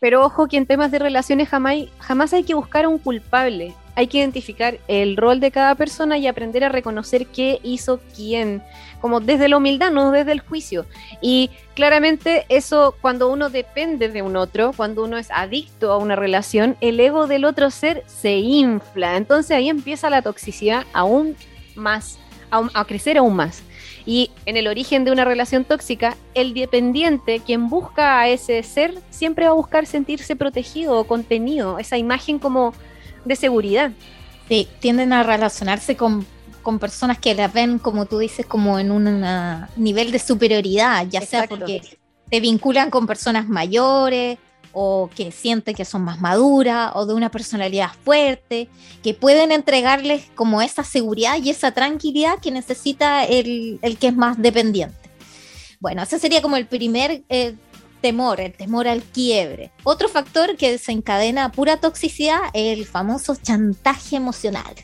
Pero 0.00 0.24
ojo 0.24 0.48
que 0.48 0.56
en 0.56 0.66
temas 0.66 0.90
de 0.90 0.98
relaciones 0.98 1.48
jamás, 1.48 1.76
jamás 1.98 2.32
hay 2.32 2.42
que 2.42 2.54
buscar 2.54 2.84
a 2.84 2.88
un 2.88 2.98
culpable 2.98 3.74
hay 3.94 4.06
que 4.06 4.18
identificar 4.18 4.78
el 4.88 5.16
rol 5.16 5.40
de 5.40 5.50
cada 5.50 5.74
persona 5.74 6.16
y 6.18 6.26
aprender 6.26 6.64
a 6.64 6.68
reconocer 6.68 7.26
qué 7.26 7.60
hizo 7.62 8.00
quién, 8.16 8.62
como 9.00 9.20
desde 9.20 9.48
la 9.48 9.58
humildad, 9.58 9.90
no 9.90 10.10
desde 10.12 10.32
el 10.32 10.40
juicio. 10.40 10.86
Y 11.20 11.50
claramente 11.74 12.46
eso, 12.48 12.94
cuando 13.00 13.30
uno 13.30 13.50
depende 13.50 14.08
de 14.08 14.22
un 14.22 14.36
otro, 14.36 14.72
cuando 14.74 15.04
uno 15.04 15.18
es 15.18 15.30
adicto 15.30 15.92
a 15.92 15.98
una 15.98 16.16
relación, 16.16 16.76
el 16.80 16.98
ego 17.00 17.26
del 17.26 17.44
otro 17.44 17.70
ser 17.70 18.02
se 18.06 18.36
infla. 18.36 19.16
Entonces 19.16 19.56
ahí 19.56 19.68
empieza 19.68 20.08
la 20.08 20.22
toxicidad 20.22 20.86
aún 20.94 21.36
más, 21.74 22.18
a, 22.50 22.84
crecer 22.84 23.18
aún 23.18 23.36
más. 23.36 23.62
Y 24.04 24.30
en 24.46 24.56
el 24.56 24.66
origen 24.66 25.04
de 25.04 25.12
una 25.12 25.24
relación 25.24 25.64
tóxica, 25.64 26.16
el 26.34 26.54
dependiente, 26.54 27.40
quien 27.44 27.68
busca 27.68 28.18
a 28.18 28.28
ese 28.28 28.62
ser, 28.62 28.94
siempre 29.10 29.44
va 29.44 29.52
a 29.52 29.54
buscar 29.54 29.86
sentirse 29.86 30.34
protegido 30.34 30.98
o 30.98 31.04
contenido, 31.04 31.78
esa 31.78 31.98
imagen 31.98 32.40
como 32.40 32.74
de 33.24 33.36
seguridad. 33.36 33.92
Sí, 34.48 34.68
tienden 34.80 35.12
a 35.12 35.22
relacionarse 35.22 35.96
con, 35.96 36.26
personas 36.80 37.18
que 37.18 37.34
las 37.34 37.52
ven, 37.52 37.78
como 37.78 38.06
tú 38.06 38.18
dices, 38.18 38.46
como 38.46 38.78
en 38.78 38.90
un 38.90 39.24
nivel 39.76 40.12
de 40.12 40.18
superioridad, 40.18 41.06
ya 41.08 41.20
sea 41.20 41.48
porque 41.48 41.82
te 42.30 42.40
vinculan 42.40 42.90
con 42.90 43.06
personas 43.06 43.48
mayores 43.48 44.38
o 44.72 45.10
que 45.14 45.30
sienten 45.32 45.74
que 45.74 45.84
son 45.84 46.02
más 46.02 46.20
maduras 46.20 46.92
o 46.94 47.04
de 47.04 47.14
una 47.14 47.30
personalidad 47.30 47.90
fuerte, 48.04 48.68
que 49.02 49.12
pueden 49.12 49.52
entregarles 49.52 50.24
como 50.34 50.62
esa 50.62 50.84
seguridad 50.84 51.36
y 51.42 51.50
esa 51.50 51.72
tranquilidad 51.72 52.38
que 52.38 52.50
necesita 52.50 53.24
el, 53.24 53.78
que 54.00 54.08
es 54.08 54.16
más 54.16 54.40
dependiente. 54.40 54.96
Bueno, 55.80 56.02
ese 56.02 56.18
sería 56.18 56.40
como 56.40 56.56
el 56.56 56.66
primer 56.66 57.22
eh, 57.28 57.56
temor, 58.02 58.40
el 58.40 58.52
temor 58.52 58.86
al 58.86 59.02
quiebre. 59.02 59.72
Otro 59.84 60.08
factor 60.08 60.56
que 60.56 60.70
desencadena 60.72 61.50
pura 61.52 61.78
toxicidad 61.78 62.40
es 62.52 62.76
el 62.78 62.84
famoso 62.84 63.34
chantaje 63.36 64.16
emocional. 64.16 64.74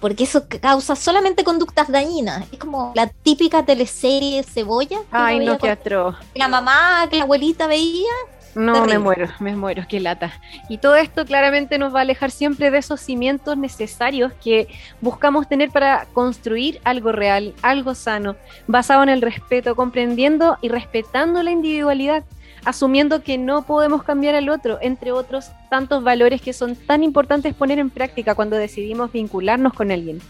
Porque 0.00 0.24
eso 0.24 0.46
causa 0.60 0.96
solamente 0.96 1.44
conductas 1.44 1.90
dañinas. 1.90 2.46
Es 2.52 2.58
como 2.58 2.92
la 2.94 3.08
típica 3.08 3.66
teleserie 3.66 4.42
cebolla. 4.44 5.00
Ay, 5.10 5.44
no, 5.44 5.58
qué 5.58 5.70
atroz. 5.70 6.16
La 6.34 6.48
mamá, 6.48 7.06
que 7.10 7.16
la 7.16 7.24
abuelita 7.24 7.66
veía. 7.66 8.12
No, 8.54 8.84
me 8.84 8.98
muero, 8.98 9.28
me 9.38 9.54
muero, 9.54 9.84
qué 9.88 10.00
lata. 10.00 10.32
Y 10.68 10.78
todo 10.78 10.96
esto 10.96 11.24
claramente 11.24 11.78
nos 11.78 11.94
va 11.94 12.00
a 12.00 12.02
alejar 12.02 12.30
siempre 12.30 12.70
de 12.70 12.78
esos 12.78 13.00
cimientos 13.00 13.56
necesarios 13.56 14.32
que 14.42 14.68
buscamos 15.00 15.48
tener 15.48 15.70
para 15.70 16.06
construir 16.12 16.80
algo 16.84 17.12
real, 17.12 17.54
algo 17.62 17.94
sano, 17.94 18.36
basado 18.66 19.02
en 19.02 19.08
el 19.08 19.22
respeto, 19.22 19.76
comprendiendo 19.76 20.58
y 20.60 20.68
respetando 20.68 21.42
la 21.42 21.50
individualidad 21.50 22.24
asumiendo 22.64 23.22
que 23.22 23.38
no 23.38 23.62
podemos 23.62 24.02
cambiar 24.02 24.34
al 24.34 24.48
otro, 24.48 24.78
entre 24.82 25.12
otros 25.12 25.50
tantos 25.70 26.02
valores 26.02 26.42
que 26.42 26.52
son 26.52 26.76
tan 26.76 27.02
importantes 27.02 27.54
poner 27.54 27.78
en 27.78 27.90
práctica 27.90 28.34
cuando 28.34 28.56
decidimos 28.56 29.12
vincularnos 29.12 29.72
con 29.72 29.90
alguien. 29.90 30.20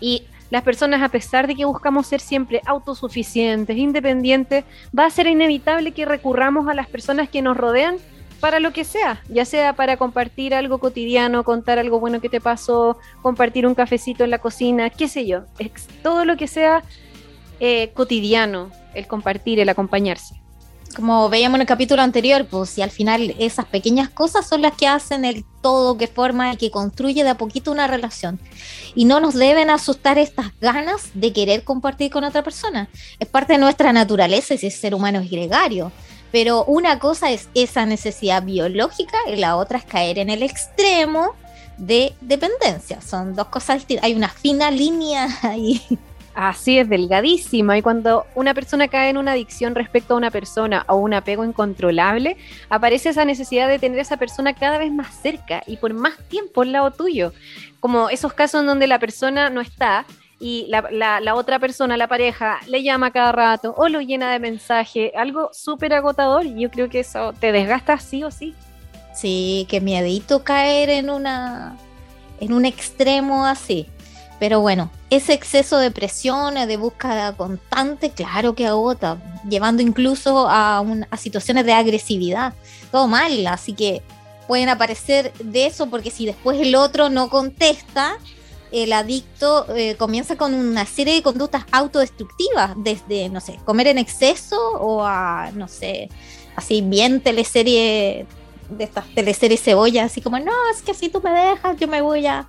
Y 0.00 0.24
las 0.50 0.62
personas, 0.62 1.02
a 1.02 1.08
pesar 1.08 1.46
de 1.46 1.54
que 1.54 1.64
buscamos 1.64 2.06
ser 2.06 2.20
siempre 2.20 2.60
autosuficientes, 2.66 3.76
independientes, 3.76 4.64
va 4.96 5.06
a 5.06 5.10
ser 5.10 5.26
inevitable 5.26 5.92
que 5.92 6.04
recurramos 6.04 6.68
a 6.68 6.74
las 6.74 6.88
personas 6.88 7.28
que 7.28 7.42
nos 7.42 7.56
rodean 7.56 7.96
para 8.40 8.60
lo 8.60 8.72
que 8.72 8.84
sea, 8.84 9.22
ya 9.28 9.44
sea 9.44 9.72
para 9.72 9.96
compartir 9.96 10.54
algo 10.54 10.78
cotidiano, 10.78 11.42
contar 11.42 11.78
algo 11.78 11.98
bueno 11.98 12.20
que 12.20 12.28
te 12.28 12.40
pasó, 12.40 12.98
compartir 13.22 13.66
un 13.66 13.74
cafecito 13.74 14.24
en 14.24 14.30
la 14.30 14.38
cocina, 14.38 14.90
qué 14.90 15.08
sé 15.08 15.26
yo, 15.26 15.44
todo 16.02 16.24
lo 16.24 16.36
que 16.36 16.46
sea 16.46 16.82
eh, 17.60 17.90
cotidiano, 17.94 18.70
el 18.94 19.06
compartir, 19.06 19.58
el 19.58 19.68
acompañarse 19.68 20.45
como 20.94 21.28
veíamos 21.28 21.56
en 21.56 21.62
el 21.62 21.66
capítulo 21.66 22.02
anterior, 22.02 22.46
pues 22.46 22.70
si 22.70 22.82
al 22.82 22.90
final 22.90 23.34
esas 23.38 23.66
pequeñas 23.66 24.08
cosas 24.08 24.48
son 24.48 24.62
las 24.62 24.74
que 24.76 24.86
hacen 24.86 25.24
el 25.24 25.44
todo 25.60 25.98
que 25.98 26.06
forma 26.06 26.52
y 26.52 26.56
que 26.56 26.70
construye 26.70 27.24
de 27.24 27.30
a 27.30 27.36
poquito 27.36 27.72
una 27.72 27.86
relación. 27.86 28.38
Y 28.94 29.04
no 29.04 29.20
nos 29.20 29.34
deben 29.34 29.68
asustar 29.70 30.18
estas 30.18 30.58
ganas 30.60 31.10
de 31.14 31.32
querer 31.32 31.64
compartir 31.64 32.10
con 32.10 32.24
otra 32.24 32.42
persona. 32.42 32.88
Es 33.18 33.28
parte 33.28 33.54
de 33.54 33.58
nuestra 33.58 33.92
naturaleza 33.92 34.54
y 34.54 34.58
si 34.58 34.70
ser 34.70 34.94
humano 34.94 35.20
es 35.20 35.30
gregario. 35.30 35.92
Pero 36.32 36.64
una 36.64 36.98
cosa 36.98 37.30
es 37.30 37.48
esa 37.54 37.86
necesidad 37.86 38.42
biológica 38.42 39.16
y 39.32 39.36
la 39.36 39.56
otra 39.56 39.78
es 39.78 39.84
caer 39.84 40.18
en 40.18 40.30
el 40.30 40.42
extremo 40.42 41.34
de 41.78 42.14
dependencia. 42.20 43.00
Son 43.00 43.34
dos 43.34 43.48
cosas 43.48 43.76
distintas. 43.78 44.04
Hay 44.04 44.14
una 44.14 44.28
fina 44.28 44.70
línea 44.70 45.28
ahí. 45.42 45.82
Así 46.36 46.78
es, 46.78 46.86
delgadísima. 46.90 47.78
Y 47.78 47.82
cuando 47.82 48.26
una 48.34 48.52
persona 48.52 48.88
cae 48.88 49.08
en 49.08 49.16
una 49.16 49.32
adicción 49.32 49.74
respecto 49.74 50.12
a 50.12 50.18
una 50.18 50.30
persona 50.30 50.84
o 50.86 50.96
un 50.96 51.14
apego 51.14 51.46
incontrolable, 51.46 52.36
aparece 52.68 53.08
esa 53.08 53.24
necesidad 53.24 53.68
de 53.68 53.78
tener 53.78 53.98
a 53.98 54.02
esa 54.02 54.18
persona 54.18 54.52
cada 54.52 54.76
vez 54.76 54.92
más 54.92 55.14
cerca 55.14 55.62
y 55.66 55.78
por 55.78 55.94
más 55.94 56.18
tiempo 56.28 56.60
al 56.60 56.72
lado 56.72 56.90
tuyo. 56.90 57.32
Como 57.80 58.10
esos 58.10 58.34
casos 58.34 58.60
en 58.60 58.66
donde 58.66 58.86
la 58.86 58.98
persona 58.98 59.48
no 59.48 59.62
está 59.62 60.04
y 60.38 60.66
la, 60.68 61.34
otra 61.34 61.58
persona, 61.58 61.96
la 61.96 62.06
pareja, 62.06 62.60
le 62.66 62.82
llama 62.82 63.12
cada 63.12 63.32
rato 63.32 63.74
o 63.74 63.88
lo 63.88 64.02
llena 64.02 64.30
de 64.30 64.38
mensaje, 64.38 65.12
algo 65.16 65.48
súper 65.54 65.94
agotador. 65.94 66.44
Y 66.44 66.60
yo 66.60 66.70
creo 66.70 66.90
que 66.90 67.00
eso 67.00 67.32
te 67.32 67.50
desgasta 67.50 67.98
sí 67.98 68.22
o 68.24 68.30
sí. 68.30 68.54
Sí, 69.14 69.66
que 69.70 69.80
miedito 69.80 70.44
caer 70.44 70.90
en 70.90 71.08
una 71.08 71.78
en 72.40 72.52
un 72.52 72.66
extremo 72.66 73.46
así. 73.46 73.86
Pero 74.38 74.60
bueno, 74.60 74.90
ese 75.08 75.32
exceso 75.32 75.78
de 75.78 75.90
presión, 75.90 76.54
de 76.54 76.76
búsqueda 76.76 77.34
constante, 77.36 78.10
claro 78.10 78.54
que 78.54 78.66
agota, 78.66 79.18
llevando 79.48 79.82
incluso 79.82 80.46
a, 80.48 80.84
a 81.10 81.16
situaciones 81.16 81.64
de 81.64 81.72
agresividad. 81.72 82.52
Todo 82.90 83.06
mal, 83.06 83.46
así 83.46 83.72
que 83.72 84.02
pueden 84.46 84.68
aparecer 84.68 85.32
de 85.34 85.66
eso 85.66 85.88
porque 85.88 86.10
si 86.10 86.26
después 86.26 86.60
el 86.60 86.74
otro 86.74 87.08
no 87.08 87.28
contesta, 87.30 88.18
el 88.72 88.92
adicto 88.92 89.66
eh, 89.74 89.96
comienza 89.96 90.36
con 90.36 90.52
una 90.54 90.84
serie 90.86 91.14
de 91.14 91.22
conductas 91.22 91.64
autodestructivas, 91.72 92.72
desde, 92.76 93.28
no 93.28 93.40
sé, 93.40 93.58
comer 93.64 93.86
en 93.86 93.98
exceso 93.98 94.56
o 94.72 95.04
a, 95.04 95.50
no 95.54 95.68
sé, 95.68 96.08
así 96.56 96.82
bien 96.82 97.20
teleserie, 97.20 98.26
de 98.68 98.84
estas 98.84 99.06
teleseries 99.14 99.62
cebolla, 99.62 100.04
así 100.04 100.20
como, 100.20 100.38
no, 100.40 100.52
es 100.74 100.82
que 100.82 100.94
si 100.94 101.08
tú 101.08 101.20
me 101.22 101.30
dejas, 101.30 101.76
yo 101.78 101.86
me 101.86 102.00
voy 102.00 102.26
a 102.26 102.46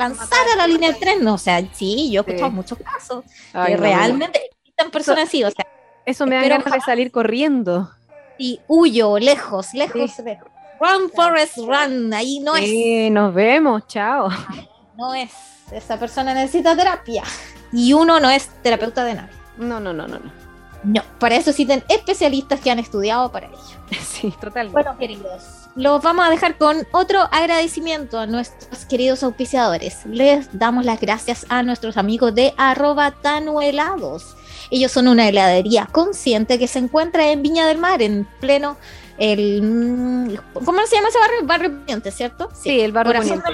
lanzar 0.00 0.48
a 0.54 0.56
la 0.56 0.66
línea 0.66 0.90
del 0.90 0.98
tren. 0.98 1.22
No, 1.22 1.34
o 1.34 1.38
sea, 1.38 1.62
sí, 1.72 2.10
yo 2.10 2.20
he 2.20 2.24
escuchado 2.24 2.50
muchos 2.50 2.78
casos 2.78 3.24
que 3.52 3.76
realmente 3.76 4.40
existen 4.44 4.90
personas 4.90 5.24
así, 5.28 5.44
o 5.44 5.50
sea. 5.50 5.66
Eso 6.06 6.26
me 6.26 6.36
da 6.36 6.48
ganas 6.48 6.72
de 6.72 6.80
salir 6.80 7.12
corriendo. 7.12 7.90
Y 8.38 8.60
huyo, 8.66 9.18
lejos, 9.18 9.74
lejos, 9.74 10.18
lejos. 10.18 10.48
Run, 10.80 11.10
Forest, 11.14 11.58
run. 11.58 12.12
Ahí 12.14 12.40
no 12.40 12.56
es. 12.56 12.64
Sí, 12.64 13.10
nos 13.10 13.34
vemos, 13.34 13.86
chao. 13.86 14.30
No 14.96 15.14
es. 15.14 15.30
Esa 15.70 15.98
persona 15.98 16.32
necesita 16.34 16.74
terapia. 16.74 17.22
Y 17.72 17.92
uno 17.92 18.18
no 18.18 18.30
es 18.30 18.48
terapeuta 18.62 19.04
de 19.04 19.14
nada. 19.14 19.30
No, 19.58 19.78
no, 19.78 19.92
no, 19.92 20.08
no, 20.08 20.18
no. 20.18 20.32
No, 20.82 21.02
para 21.18 21.36
eso 21.36 21.50
existen 21.50 21.84
especialistas 21.88 22.60
que 22.60 22.70
han 22.70 22.78
estudiado 22.78 23.30
para 23.30 23.46
ello. 23.46 23.58
Sí, 24.00 24.30
totalmente. 24.40 24.72
Bueno, 24.72 24.98
queridos, 24.98 25.59
los 25.76 26.02
vamos 26.02 26.26
a 26.26 26.30
dejar 26.30 26.58
con 26.58 26.86
otro 26.92 27.20
agradecimiento 27.30 28.18
a 28.18 28.26
nuestros 28.26 28.84
queridos 28.86 29.22
auspiciadores. 29.22 30.04
Les 30.06 30.58
damos 30.58 30.84
las 30.84 31.00
gracias 31.00 31.46
a 31.48 31.62
nuestros 31.62 31.96
amigos 31.96 32.34
de 32.34 32.54
arroba 32.56 33.12
tanuelados. 33.12 34.36
Ellos 34.70 34.92
son 34.92 35.08
una 35.08 35.28
heladería 35.28 35.88
consciente 35.90 36.58
que 36.58 36.68
se 36.68 36.78
encuentra 36.78 37.30
en 37.30 37.42
Viña 37.42 37.66
del 37.66 37.78
Mar, 37.78 38.02
en 38.02 38.26
pleno 38.40 38.76
el 39.18 39.62
mm, 39.62 40.34
¿cómo 40.64 40.86
se 40.86 40.96
llama 40.96 41.08
ese 41.08 41.18
barrio? 41.18 41.44
Barrio 41.44 41.78
Poniente, 41.78 42.10
¿cierto? 42.10 42.50
Sí, 42.54 42.80
el 42.80 42.92
barrio 42.92 43.20
Poniente. 43.20 43.50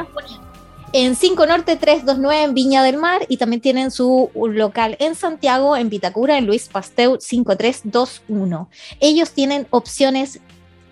En 0.93 1.17
5 1.17 1.47
Norte 1.47 1.77
329 1.77 2.43
en 2.45 2.55
Viña 2.55 2.83
del 2.83 2.97
Mar 2.97 3.27
y 3.29 3.37
también 3.37 3.61
tienen 3.61 3.91
su 3.91 4.31
local 4.35 4.97
en 5.01 5.15
Santiago, 5.15 5.77
en 5.77 5.91
Vitacura, 5.91 6.39
en 6.39 6.47
Luis 6.47 6.69
Pasteur 6.69 7.19
5321. 7.21 8.71
Ellos 9.01 9.33
tienen 9.33 9.67
opciones 9.71 10.41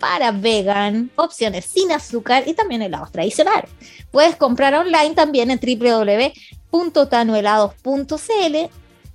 para 0.04 0.32
vegan, 0.32 1.10
opciones 1.16 1.64
sin 1.64 1.90
azúcar 1.90 2.42
y 2.46 2.52
también 2.52 2.82
helados 2.82 3.10
tradicionales. 3.10 3.70
Puedes 4.10 4.36
comprar 4.36 4.74
online 4.74 5.14
también 5.14 5.50
en 5.50 5.58
www.tanuelados.cl. 5.58 8.56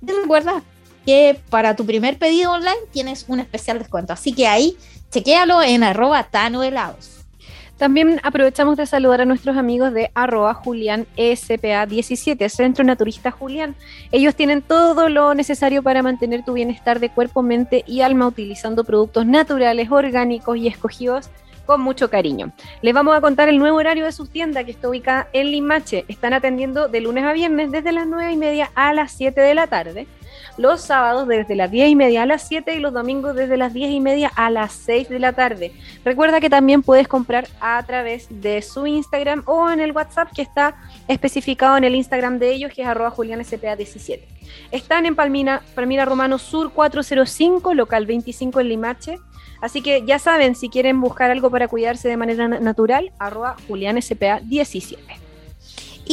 Recuerda 0.02 0.64
que 1.06 1.40
para 1.48 1.76
tu 1.76 1.86
primer 1.86 2.18
pedido 2.18 2.50
online 2.50 2.88
tienes 2.92 3.24
un 3.28 3.38
especial 3.38 3.78
descuento. 3.78 4.12
Así 4.12 4.32
que 4.32 4.48
ahí 4.48 4.76
Chequéalo 5.10 5.60
en 5.60 5.82
arroba. 5.82 6.28
También 7.80 8.20
aprovechamos 8.24 8.76
de 8.76 8.84
saludar 8.84 9.22
a 9.22 9.24
nuestros 9.24 9.56
amigos 9.56 9.94
de 9.94 10.10
arroba 10.14 10.52
Julián 10.52 11.06
SPA 11.16 11.86
17, 11.86 12.46
Centro 12.50 12.84
Naturista 12.84 13.30
Julián. 13.30 13.74
Ellos 14.12 14.34
tienen 14.34 14.60
todo 14.60 15.08
lo 15.08 15.32
necesario 15.32 15.82
para 15.82 16.02
mantener 16.02 16.44
tu 16.44 16.52
bienestar 16.52 17.00
de 17.00 17.08
cuerpo, 17.08 17.40
mente 17.40 17.82
y 17.86 18.02
alma 18.02 18.26
utilizando 18.26 18.84
productos 18.84 19.24
naturales, 19.24 19.90
orgánicos 19.90 20.58
y 20.58 20.68
escogidos 20.68 21.30
con 21.64 21.80
mucho 21.80 22.10
cariño. 22.10 22.52
Les 22.82 22.92
vamos 22.92 23.16
a 23.16 23.22
contar 23.22 23.48
el 23.48 23.58
nuevo 23.58 23.78
horario 23.78 24.04
de 24.04 24.12
su 24.12 24.26
tienda 24.26 24.62
que 24.62 24.72
está 24.72 24.90
ubicada 24.90 25.28
en 25.32 25.50
Limache. 25.50 26.04
Están 26.06 26.34
atendiendo 26.34 26.86
de 26.86 27.00
lunes 27.00 27.24
a 27.24 27.32
viernes 27.32 27.70
desde 27.70 27.92
las 27.92 28.06
9 28.06 28.30
y 28.30 28.36
media 28.36 28.70
a 28.74 28.92
las 28.92 29.12
7 29.12 29.40
de 29.40 29.54
la 29.54 29.68
tarde 29.68 30.06
los 30.60 30.82
sábados 30.82 31.26
desde 31.26 31.56
las 31.56 31.70
10 31.70 31.88
y 31.88 31.96
media 31.96 32.22
a 32.22 32.26
las 32.26 32.46
7 32.46 32.74
y 32.74 32.80
los 32.80 32.92
domingos 32.92 33.34
desde 33.34 33.56
las 33.56 33.72
10 33.72 33.92
y 33.92 34.00
media 34.00 34.30
a 34.36 34.50
las 34.50 34.72
6 34.72 35.08
de 35.08 35.18
la 35.18 35.32
tarde. 35.32 35.72
Recuerda 36.04 36.38
que 36.38 36.50
también 36.50 36.82
puedes 36.82 37.08
comprar 37.08 37.48
a 37.60 37.82
través 37.86 38.26
de 38.28 38.60
su 38.60 38.86
Instagram 38.86 39.42
o 39.46 39.70
en 39.70 39.80
el 39.80 39.92
WhatsApp 39.92 40.28
que 40.34 40.42
está 40.42 40.76
especificado 41.08 41.78
en 41.78 41.84
el 41.84 41.94
Instagram 41.94 42.38
de 42.38 42.52
ellos, 42.52 42.72
que 42.74 42.82
es 42.82 42.88
arroba 42.88 43.10
julianspa17. 43.10 44.20
Están 44.70 45.06
en 45.06 45.16
Palmina, 45.16 45.62
Palmira 45.74 46.04
Romano 46.04 46.36
Sur 46.36 46.72
405, 46.72 47.72
local 47.72 48.04
25 48.04 48.60
en 48.60 48.68
Limache. 48.68 49.18
Así 49.62 49.80
que 49.80 50.04
ya 50.04 50.18
saben, 50.18 50.54
si 50.54 50.68
quieren 50.68 51.00
buscar 51.00 51.30
algo 51.30 51.50
para 51.50 51.68
cuidarse 51.68 52.06
de 52.06 52.18
manera 52.18 52.48
natural, 52.48 53.12
arroba 53.18 53.56
julianspa17. 53.66 55.19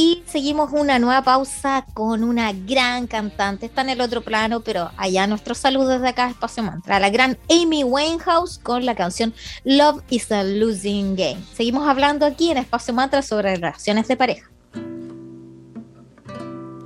Y 0.00 0.22
seguimos 0.26 0.70
una 0.72 1.00
nueva 1.00 1.22
pausa 1.22 1.84
con 1.92 2.22
una 2.22 2.52
gran 2.52 3.08
cantante. 3.08 3.66
Está 3.66 3.80
en 3.80 3.88
el 3.88 4.00
otro 4.00 4.22
plano, 4.22 4.60
pero 4.60 4.92
allá 4.96 5.26
nuestros 5.26 5.58
saludos 5.58 6.00
de 6.00 6.06
acá, 6.06 6.30
Espacio 6.30 6.62
Mantra. 6.62 7.00
La 7.00 7.10
gran 7.10 7.36
Amy 7.50 7.82
Winehouse 7.82 8.60
con 8.60 8.86
la 8.86 8.94
canción 8.94 9.34
Love 9.64 10.04
is 10.08 10.30
a 10.30 10.44
Losing 10.44 11.16
Game. 11.16 11.42
Seguimos 11.52 11.88
hablando 11.88 12.26
aquí 12.26 12.52
en 12.52 12.58
Espacio 12.58 12.94
Mantra 12.94 13.22
sobre 13.22 13.56
relaciones 13.56 14.06
de 14.06 14.16
pareja. 14.16 14.48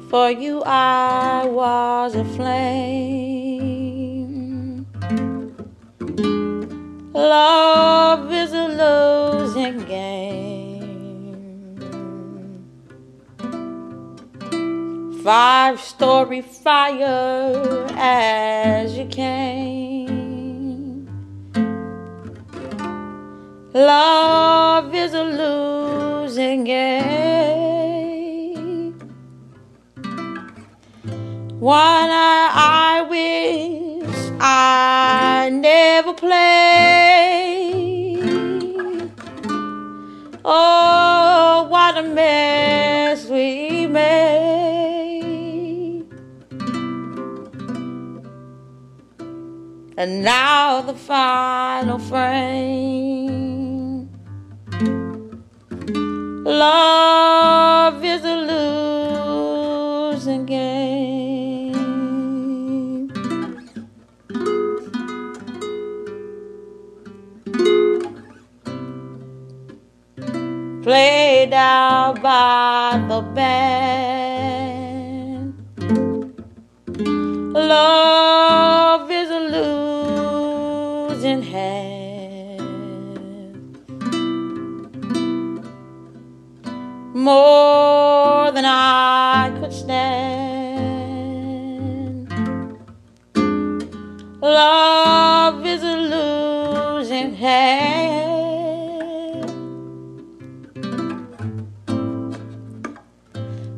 For 0.08 0.30
you 0.30 0.62
I 0.64 1.46
was 1.50 2.16
a 2.16 2.24
flame. 2.34 3.26
Love 7.12 8.32
is 8.32 8.54
a 8.54 8.68
losing 8.68 9.84
game. 9.86 10.61
Five 15.22 15.80
story 15.80 16.40
fire 16.40 17.86
as 17.92 18.98
you 18.98 19.06
came. 19.06 20.26
Love 23.72 24.92
is 24.92 25.14
a 25.14 25.22
losing 25.22 26.64
game. 26.64 28.12
One 31.60 32.10
I, 32.10 33.06
wish 33.08 34.30
I 34.40 35.50
never 35.52 36.14
played. 36.14 36.32
Oh, 40.44 41.66
what 41.70 41.96
a 41.96 42.02
mess 42.02 43.11
and 50.02 50.24
now 50.24 50.82
the 50.82 50.94
final 50.94 51.96
frame. 51.96 53.30
Love 56.44 58.04
is 58.04 58.24
a 58.24 58.36
losing 60.12 60.44
game. 60.44 61.72
Played 70.82 71.52
out 71.52 72.20
by 72.20 73.00
the 73.08 73.20
band. 73.36 74.42
Love 77.54 78.41
More 87.22 88.50
than 88.50 88.64
I 88.64 89.56
could 89.60 89.72
stand. 89.72 90.02
Love 94.40 95.64
is 95.64 95.84
a 95.84 95.96
losing 96.14 97.34
hand. 97.34 97.92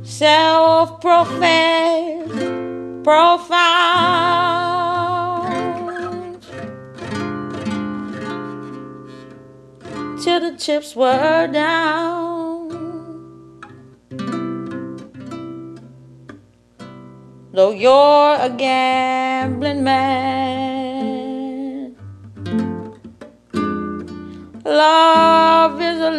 Self 0.02 1.02
professed, 1.02 2.30
profound. 3.04 4.24
till 10.22 10.40
the 10.40 10.56
chips 10.56 10.96
were 10.96 11.46
down. 11.48 12.23
though 17.54 17.70
you're 17.70 18.36
a 18.40 18.50
gambling 18.50 19.84
man. 19.84 20.74
Love 24.64 25.80
is 25.80 26.00
a 26.00 26.10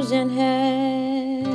losing 0.00 0.30
hand. 0.30 1.46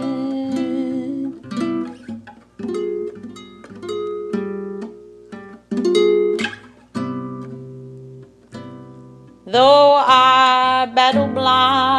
Though 9.48 9.94
I 9.96 10.86
battle 10.94 11.28
blind. 11.28 11.94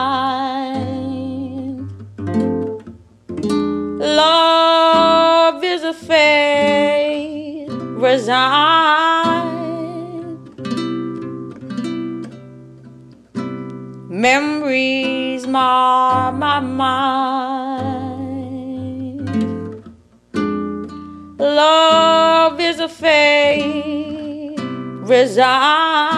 Memories 14.30 15.42
mar 15.46 16.32
my 16.32 16.58
mind. 16.58 16.96
Love 21.38 22.58
is 22.60 22.80
a 22.80 22.88
fate 22.88 24.58
resigned. 25.14 26.16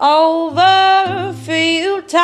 over 0.00 1.34
futile 1.44 2.20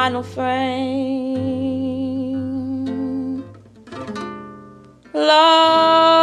final 0.00 0.22
frame. 0.22 0.64
Love 5.12 6.19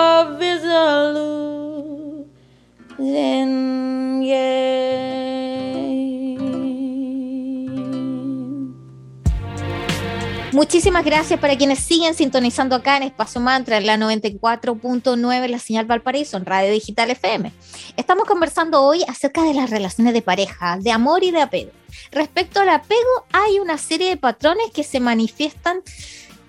Muchísimas 10.58 11.06
gracias 11.06 11.40
para 11.40 11.56
quienes 11.56 11.78
siguen 11.78 12.16
sintonizando 12.16 12.76
acá 12.76 12.98
en 12.98 13.04
Espacio 13.04 13.40
Mantra, 13.40 13.78
en 13.78 13.86
la 13.86 13.96
94.9, 13.96 15.48
la 15.50 15.60
señal 15.60 15.86
Valparaíso, 15.86 16.36
en 16.36 16.48
Radio 16.48 16.72
Digital 16.72 17.12
FM. 17.12 17.52
Estamos 17.96 18.26
conversando 18.26 18.82
hoy 18.82 19.04
acerca 19.08 19.44
de 19.44 19.54
las 19.54 19.70
relaciones 19.70 20.16
de 20.16 20.24
pareja, 20.24 20.80
de 20.80 20.90
amor 20.92 21.24
y 21.24 21.30
de 21.30 21.44
apego. 21.44 21.70
Respecto 22.12 22.60
al 22.60 22.70
apego, 22.70 23.28
hay 23.32 23.60
una 23.60 23.78
serie 23.78 24.10
de 24.10 24.18
patrones 24.18 24.72
que 24.74 24.84
se 24.84 25.00
manifiestan 25.00 25.84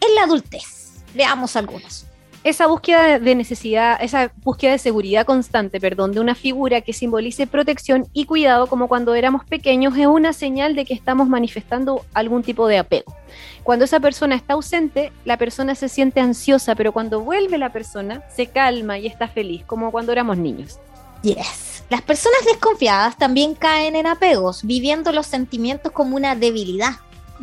en 0.01 0.15
la 0.15 0.23
adultez. 0.23 0.95
Veamos 1.13 1.55
algunos 1.55 2.08
esa 2.45 2.67
búsqueda 2.67 3.19
de 3.19 3.35
necesidad, 3.35 3.99
esa 4.01 4.33
búsqueda 4.43 4.73
de 4.73 4.79
seguridad 4.79 5.27
constante, 5.27 5.81
perdón, 5.81 6.13
de 6.13 6.21
una 6.21 6.35
figura 6.35 6.81
que 6.81 6.93
simbolice 6.93 7.47
protección 7.47 8.07
y 8.13 8.27
cuidado 8.27 8.67
como 8.67 8.89
cuando 8.89 9.15
éramos 9.15 9.45
pequeños 9.45 9.97
es 9.97 10.07
una 10.07 10.33
señal 10.33 10.75
de 10.75 10.85
que 10.85 10.95
estamos 10.95 11.29
manifestando 11.29 12.05
algún 12.15 12.43
tipo 12.43 12.69
de 12.69 12.79
apego. 12.79 13.15
Cuando 13.63 13.85
esa 13.85 14.01
persona 14.01 14.35
está 14.35 14.55
ausente, 14.55 15.13
la 15.25 15.37
persona 15.37 15.75
se 15.75 15.89
siente 15.89 16.21
ansiosa, 16.21 16.75
pero 16.75 16.93
cuando 16.93 17.21
vuelve 17.21 17.59
la 17.59 17.73
persona, 17.73 18.23
se 18.35 18.47
calma 18.47 18.99
y 18.99 19.07
está 19.07 19.29
feliz, 19.29 19.65
como 19.67 19.91
cuando 19.91 20.13
éramos 20.13 20.39
niños. 20.39 20.79
Yes. 21.23 21.85
Las 21.91 22.03
personas 22.03 22.45
desconfiadas 22.47 23.17
también 23.17 23.55
caen 23.55 23.97
en 23.97 24.07
apegos, 24.07 24.63
viviendo 24.63 25.11
los 25.11 25.27
sentimientos 25.27 25.91
como 25.93 26.17
una 26.17 26.37
debilidad 26.37 26.93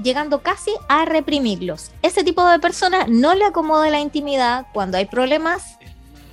llegando 0.02 0.40
casi 0.40 0.72
a 0.88 1.06
reprimirlos. 1.06 1.92
Ese 2.02 2.24
tipo 2.24 2.48
de 2.48 2.60
persona 2.60 3.06
no 3.08 3.34
le 3.34 3.46
acomoda 3.46 3.90
la 3.90 4.00
intimidad, 4.00 4.66
cuando 4.74 4.98
hay 4.98 5.06
problemas, 5.06 5.78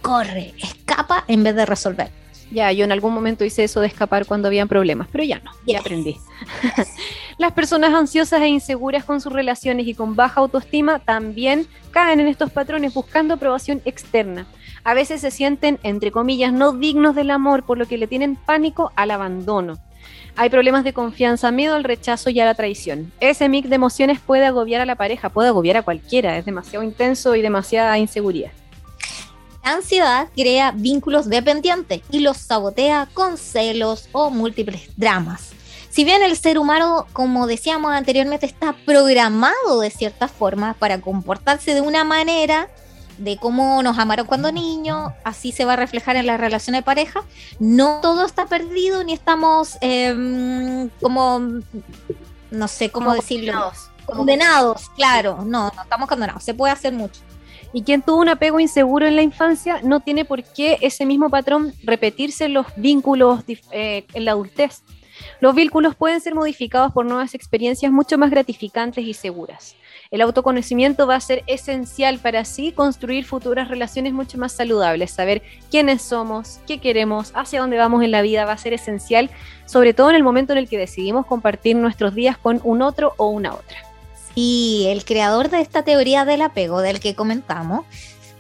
corre, 0.00 0.54
escapa 0.62 1.24
en 1.28 1.42
vez 1.44 1.54
de 1.54 1.66
resolver. 1.66 2.10
Ya, 2.50 2.70
yo 2.70 2.84
en 2.84 2.92
algún 2.92 3.14
momento 3.14 3.46
hice 3.46 3.64
eso 3.64 3.80
de 3.80 3.86
escapar 3.86 4.26
cuando 4.26 4.48
habían 4.48 4.68
problemas, 4.68 5.08
pero 5.10 5.24
ya 5.24 5.38
no, 5.38 5.52
ya 5.66 5.80
aprendí. 5.80 6.18
Las 7.38 7.52
personas 7.52 7.94
ansiosas 7.94 8.42
e 8.42 8.48
inseguras 8.48 9.04
con 9.04 9.22
sus 9.22 9.32
relaciones 9.32 9.86
y 9.86 9.94
con 9.94 10.16
baja 10.16 10.40
autoestima 10.40 10.98
también 10.98 11.66
caen 11.92 12.20
en 12.20 12.28
estos 12.28 12.50
patrones 12.50 12.92
buscando 12.92 13.34
aprobación 13.34 13.80
externa. 13.86 14.46
A 14.84 14.92
veces 14.94 15.22
se 15.22 15.30
sienten, 15.30 15.78
entre 15.82 16.10
comillas, 16.10 16.52
no 16.52 16.72
dignos 16.72 17.14
del 17.14 17.30
amor, 17.30 17.64
por 17.64 17.78
lo 17.78 17.86
que 17.86 17.96
le 17.96 18.06
tienen 18.06 18.36
pánico 18.36 18.92
al 18.96 19.12
abandono. 19.12 19.78
Hay 20.34 20.48
problemas 20.48 20.82
de 20.82 20.94
confianza, 20.94 21.50
miedo 21.50 21.74
al 21.74 21.84
rechazo 21.84 22.30
y 22.30 22.40
a 22.40 22.46
la 22.46 22.54
traición. 22.54 23.12
Ese 23.20 23.48
mix 23.50 23.68
de 23.68 23.76
emociones 23.76 24.18
puede 24.18 24.46
agobiar 24.46 24.80
a 24.80 24.86
la 24.86 24.96
pareja, 24.96 25.28
puede 25.28 25.48
agobiar 25.48 25.76
a 25.76 25.82
cualquiera, 25.82 26.38
es 26.38 26.46
demasiado 26.46 26.84
intenso 26.84 27.36
y 27.36 27.42
demasiada 27.42 27.98
inseguridad. 27.98 28.50
La 29.62 29.74
ansiedad 29.74 30.28
crea 30.34 30.72
vínculos 30.72 31.28
dependientes 31.28 32.00
y 32.10 32.20
los 32.20 32.38
sabotea 32.38 33.08
con 33.12 33.36
celos 33.36 34.08
o 34.12 34.30
múltiples 34.30 34.88
dramas. 34.96 35.50
Si 35.90 36.04
bien 36.04 36.22
el 36.22 36.36
ser 36.38 36.58
humano, 36.58 37.06
como 37.12 37.46
decíamos 37.46 37.92
anteriormente, 37.92 38.46
está 38.46 38.74
programado 38.86 39.80
de 39.80 39.90
cierta 39.90 40.26
forma 40.26 40.72
para 40.78 41.00
comportarse 41.02 41.74
de 41.74 41.82
una 41.82 42.02
manera, 42.02 42.70
de 43.18 43.36
cómo 43.36 43.82
nos 43.82 43.98
amaron 43.98 44.26
cuando 44.26 44.52
niños, 44.52 45.12
así 45.24 45.52
se 45.52 45.64
va 45.64 45.74
a 45.74 45.76
reflejar 45.76 46.16
en 46.16 46.26
la 46.26 46.36
relación 46.36 46.74
de 46.74 46.82
pareja. 46.82 47.22
No 47.58 48.00
todo 48.00 48.26
está 48.26 48.46
perdido, 48.46 49.04
ni 49.04 49.12
estamos 49.12 49.78
em, 49.80 50.88
como, 51.00 51.40
no 52.50 52.68
sé 52.68 52.90
cómo 52.90 53.14
decirlo, 53.14 53.52
condenados. 53.52 53.90
condenados, 54.06 54.88
claro, 54.90 55.44
no, 55.44 55.70
no 55.74 55.82
estamos 55.82 56.08
condenados, 56.08 56.42
se 56.42 56.54
puede 56.54 56.72
hacer 56.72 56.92
mucho. 56.92 57.20
Y 57.72 57.82
quien 57.82 58.02
tuvo 58.02 58.20
un 58.20 58.28
apego 58.28 58.60
inseguro 58.60 59.06
en 59.06 59.16
la 59.16 59.22
infancia 59.22 59.80
no 59.82 60.00
tiene 60.00 60.24
por 60.24 60.42
qué 60.42 60.78
ese 60.82 61.06
mismo 61.06 61.30
patrón 61.30 61.72
repetirse 61.82 62.44
en 62.44 62.54
los 62.54 62.66
vínculos 62.76 63.42
eh, 63.70 64.04
en 64.12 64.24
la 64.24 64.32
adultez. 64.32 64.82
Los 65.40 65.54
vínculos 65.54 65.94
pueden 65.94 66.20
ser 66.20 66.34
modificados 66.34 66.92
por 66.92 67.06
nuevas 67.06 67.34
experiencias 67.34 67.90
mucho 67.90 68.18
más 68.18 68.30
gratificantes 68.30 69.04
y 69.04 69.14
seguras. 69.14 69.74
El 70.12 70.20
autoconocimiento 70.20 71.06
va 71.06 71.16
a 71.16 71.20
ser 71.20 71.42
esencial 71.46 72.18
para 72.18 72.40
así 72.40 72.70
construir 72.70 73.24
futuras 73.24 73.68
relaciones 73.68 74.12
mucho 74.12 74.36
más 74.36 74.52
saludables. 74.52 75.10
Saber 75.10 75.42
quiénes 75.70 76.02
somos, 76.02 76.60
qué 76.66 76.80
queremos, 76.80 77.32
hacia 77.34 77.62
dónde 77.62 77.78
vamos 77.78 78.04
en 78.04 78.10
la 78.10 78.20
vida 78.20 78.44
va 78.44 78.52
a 78.52 78.58
ser 78.58 78.74
esencial, 78.74 79.30
sobre 79.64 79.94
todo 79.94 80.10
en 80.10 80.16
el 80.16 80.22
momento 80.22 80.52
en 80.52 80.58
el 80.58 80.68
que 80.68 80.76
decidimos 80.76 81.24
compartir 81.24 81.76
nuestros 81.76 82.14
días 82.14 82.36
con 82.36 82.60
un 82.62 82.82
otro 82.82 83.14
o 83.16 83.28
una 83.28 83.54
otra. 83.54 83.78
Y 84.34 84.84
el 84.90 85.06
creador 85.06 85.48
de 85.48 85.62
esta 85.62 85.82
teoría 85.82 86.26
del 86.26 86.42
apego 86.42 86.82
del 86.82 87.00
que 87.00 87.14
comentamos 87.14 87.86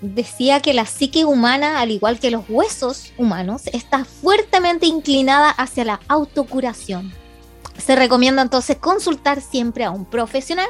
decía 0.02 0.60
que 0.60 0.74
la 0.74 0.84
psique 0.84 1.24
humana, 1.24 1.80
al 1.80 1.90
igual 1.90 2.18
que 2.18 2.30
los 2.30 2.44
huesos 2.50 3.14
humanos, 3.16 3.62
está 3.72 4.04
fuertemente 4.04 4.84
inclinada 4.84 5.48
hacia 5.48 5.86
la 5.86 6.00
autocuración. 6.08 7.14
Se 7.78 7.96
recomienda 7.96 8.42
entonces 8.42 8.76
consultar 8.76 9.40
siempre 9.40 9.84
a 9.84 9.90
un 9.90 10.04
profesional 10.04 10.68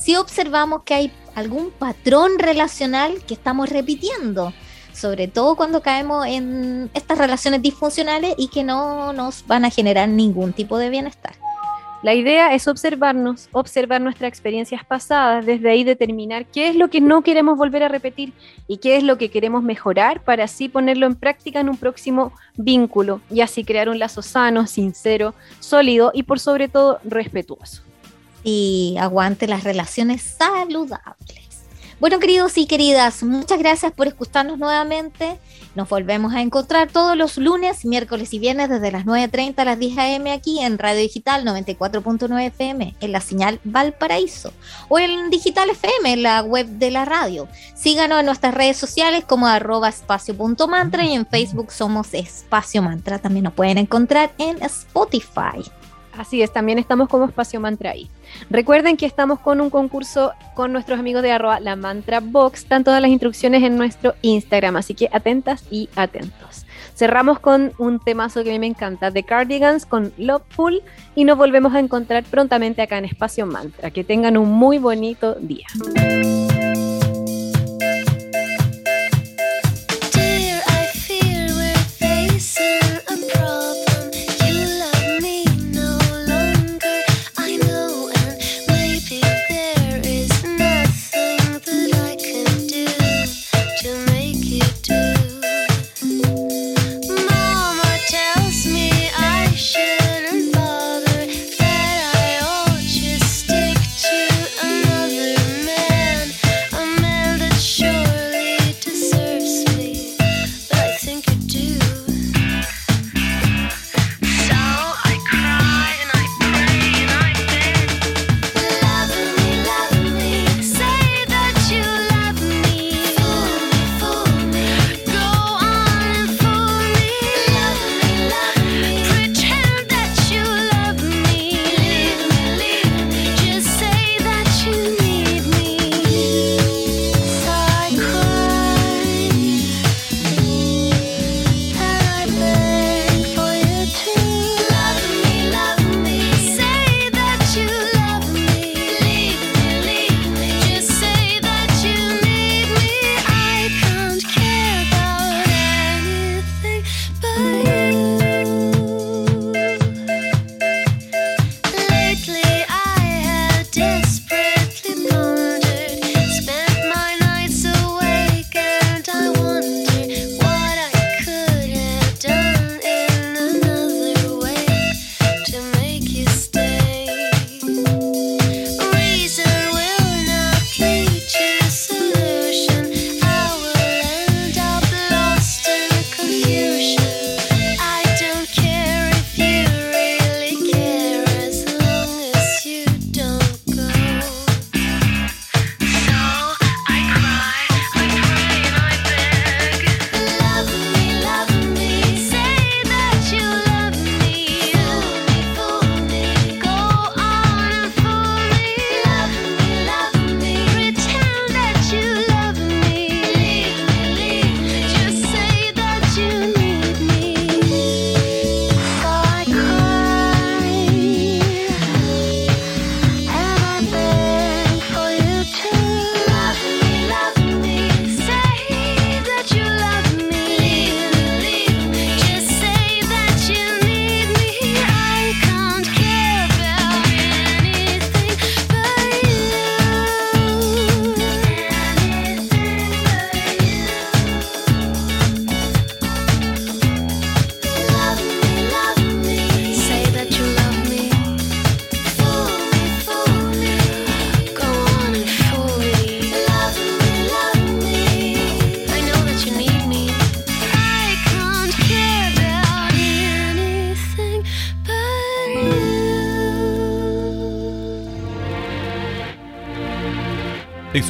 si 0.00 0.16
observamos 0.16 0.82
que 0.84 0.94
hay 0.94 1.12
algún 1.34 1.70
patrón 1.70 2.38
relacional 2.38 3.22
que 3.26 3.34
estamos 3.34 3.68
repitiendo, 3.68 4.54
sobre 4.94 5.28
todo 5.28 5.56
cuando 5.56 5.82
caemos 5.82 6.26
en 6.26 6.90
estas 6.94 7.18
relaciones 7.18 7.60
disfuncionales 7.60 8.34
y 8.38 8.48
que 8.48 8.64
no 8.64 9.12
nos 9.12 9.46
van 9.46 9.66
a 9.66 9.70
generar 9.70 10.08
ningún 10.08 10.54
tipo 10.54 10.78
de 10.78 10.88
bienestar. 10.88 11.34
La 12.02 12.14
idea 12.14 12.54
es 12.54 12.66
observarnos, 12.66 13.50
observar 13.52 14.00
nuestras 14.00 14.28
experiencias 14.28 14.86
pasadas, 14.86 15.44
desde 15.44 15.68
ahí 15.68 15.84
determinar 15.84 16.46
qué 16.46 16.68
es 16.68 16.76
lo 16.76 16.88
que 16.88 17.02
no 17.02 17.20
queremos 17.20 17.58
volver 17.58 17.82
a 17.82 17.88
repetir 17.88 18.32
y 18.66 18.78
qué 18.78 18.96
es 18.96 19.02
lo 19.02 19.18
que 19.18 19.28
queremos 19.30 19.62
mejorar 19.62 20.24
para 20.24 20.44
así 20.44 20.70
ponerlo 20.70 21.04
en 21.04 21.14
práctica 21.14 21.60
en 21.60 21.68
un 21.68 21.76
próximo 21.76 22.32
vínculo 22.56 23.20
y 23.30 23.42
así 23.42 23.64
crear 23.64 23.90
un 23.90 23.98
lazo 23.98 24.22
sano, 24.22 24.66
sincero, 24.66 25.34
sólido 25.58 26.10
y 26.14 26.22
por 26.22 26.40
sobre 26.40 26.68
todo 26.68 27.00
respetuoso 27.04 27.82
y 28.42 28.96
aguante 28.98 29.46
las 29.46 29.64
relaciones 29.64 30.22
saludables. 30.22 31.50
Bueno, 32.00 32.18
queridos 32.18 32.56
y 32.56 32.66
queridas, 32.66 33.22
muchas 33.22 33.58
gracias 33.58 33.92
por 33.92 34.06
escucharnos 34.06 34.58
nuevamente. 34.58 35.38
Nos 35.74 35.86
volvemos 35.88 36.32
a 36.32 36.40
encontrar 36.40 36.90
todos 36.90 37.14
los 37.14 37.36
lunes, 37.36 37.84
miércoles 37.84 38.32
y 38.32 38.38
viernes 38.38 38.70
desde 38.70 38.90
las 38.90 39.04
9.30 39.04 39.58
a 39.58 39.64
las 39.66 39.78
10 39.78 39.98
a.m. 39.98 40.32
aquí 40.32 40.60
en 40.60 40.78
Radio 40.78 41.02
Digital 41.02 41.44
94.9 41.44 42.46
FM, 42.46 42.96
en 43.00 43.12
la 43.12 43.20
señal 43.20 43.60
Valparaíso, 43.64 44.50
o 44.88 44.98
en 44.98 45.28
Digital 45.28 45.68
FM, 45.68 46.14
en 46.14 46.22
la 46.22 46.40
web 46.42 46.66
de 46.66 46.90
la 46.90 47.04
radio. 47.04 47.48
Síganos 47.74 48.20
en 48.20 48.26
nuestras 48.26 48.54
redes 48.54 48.78
sociales 48.78 49.24
como 49.26 49.46
arroba 49.46 49.90
espacio.mantra 49.90 51.04
y 51.04 51.12
en 51.12 51.26
Facebook 51.26 51.70
somos 51.70 52.14
Espacio 52.14 52.80
Mantra. 52.80 53.18
También 53.18 53.44
nos 53.44 53.52
pueden 53.52 53.76
encontrar 53.76 54.32
en 54.38 54.60
Spotify. 54.62 55.70
Así 56.16 56.42
es, 56.42 56.52
también 56.52 56.78
estamos 56.78 57.08
como 57.08 57.24
Espacio 57.24 57.60
Mantra 57.60 57.90
ahí. 57.90 58.10
Recuerden 58.50 58.96
que 58.96 59.06
estamos 59.06 59.40
con 59.40 59.60
un 59.60 59.70
concurso 59.70 60.32
con 60.54 60.72
nuestros 60.72 60.98
amigos 60.98 61.22
de 61.22 61.32
arroba 61.32 61.60
la 61.60 61.76
mantra 61.76 62.20
box. 62.20 62.60
Están 62.60 62.84
todas 62.84 63.00
las 63.00 63.10
instrucciones 63.10 63.62
en 63.62 63.76
nuestro 63.76 64.14
Instagram, 64.22 64.76
así 64.76 64.94
que 64.94 65.08
atentas 65.12 65.64
y 65.70 65.88
atentos. 65.96 66.66
Cerramos 66.94 67.38
con 67.38 67.72
un 67.78 67.98
temazo 67.98 68.42
que 68.44 68.50
a 68.50 68.52
mí 68.52 68.58
me 68.58 68.66
encanta, 68.66 69.10
The 69.10 69.22
Cardigans 69.22 69.86
con 69.86 70.12
Loveful 70.18 70.82
y 71.14 71.24
nos 71.24 71.38
volvemos 71.38 71.74
a 71.74 71.78
encontrar 71.78 72.24
prontamente 72.24 72.82
acá 72.82 72.98
en 72.98 73.06
Espacio 73.06 73.46
Mantra. 73.46 73.90
Que 73.90 74.04
tengan 74.04 74.36
un 74.36 74.50
muy 74.50 74.78
bonito 74.78 75.34
día. 75.36 75.66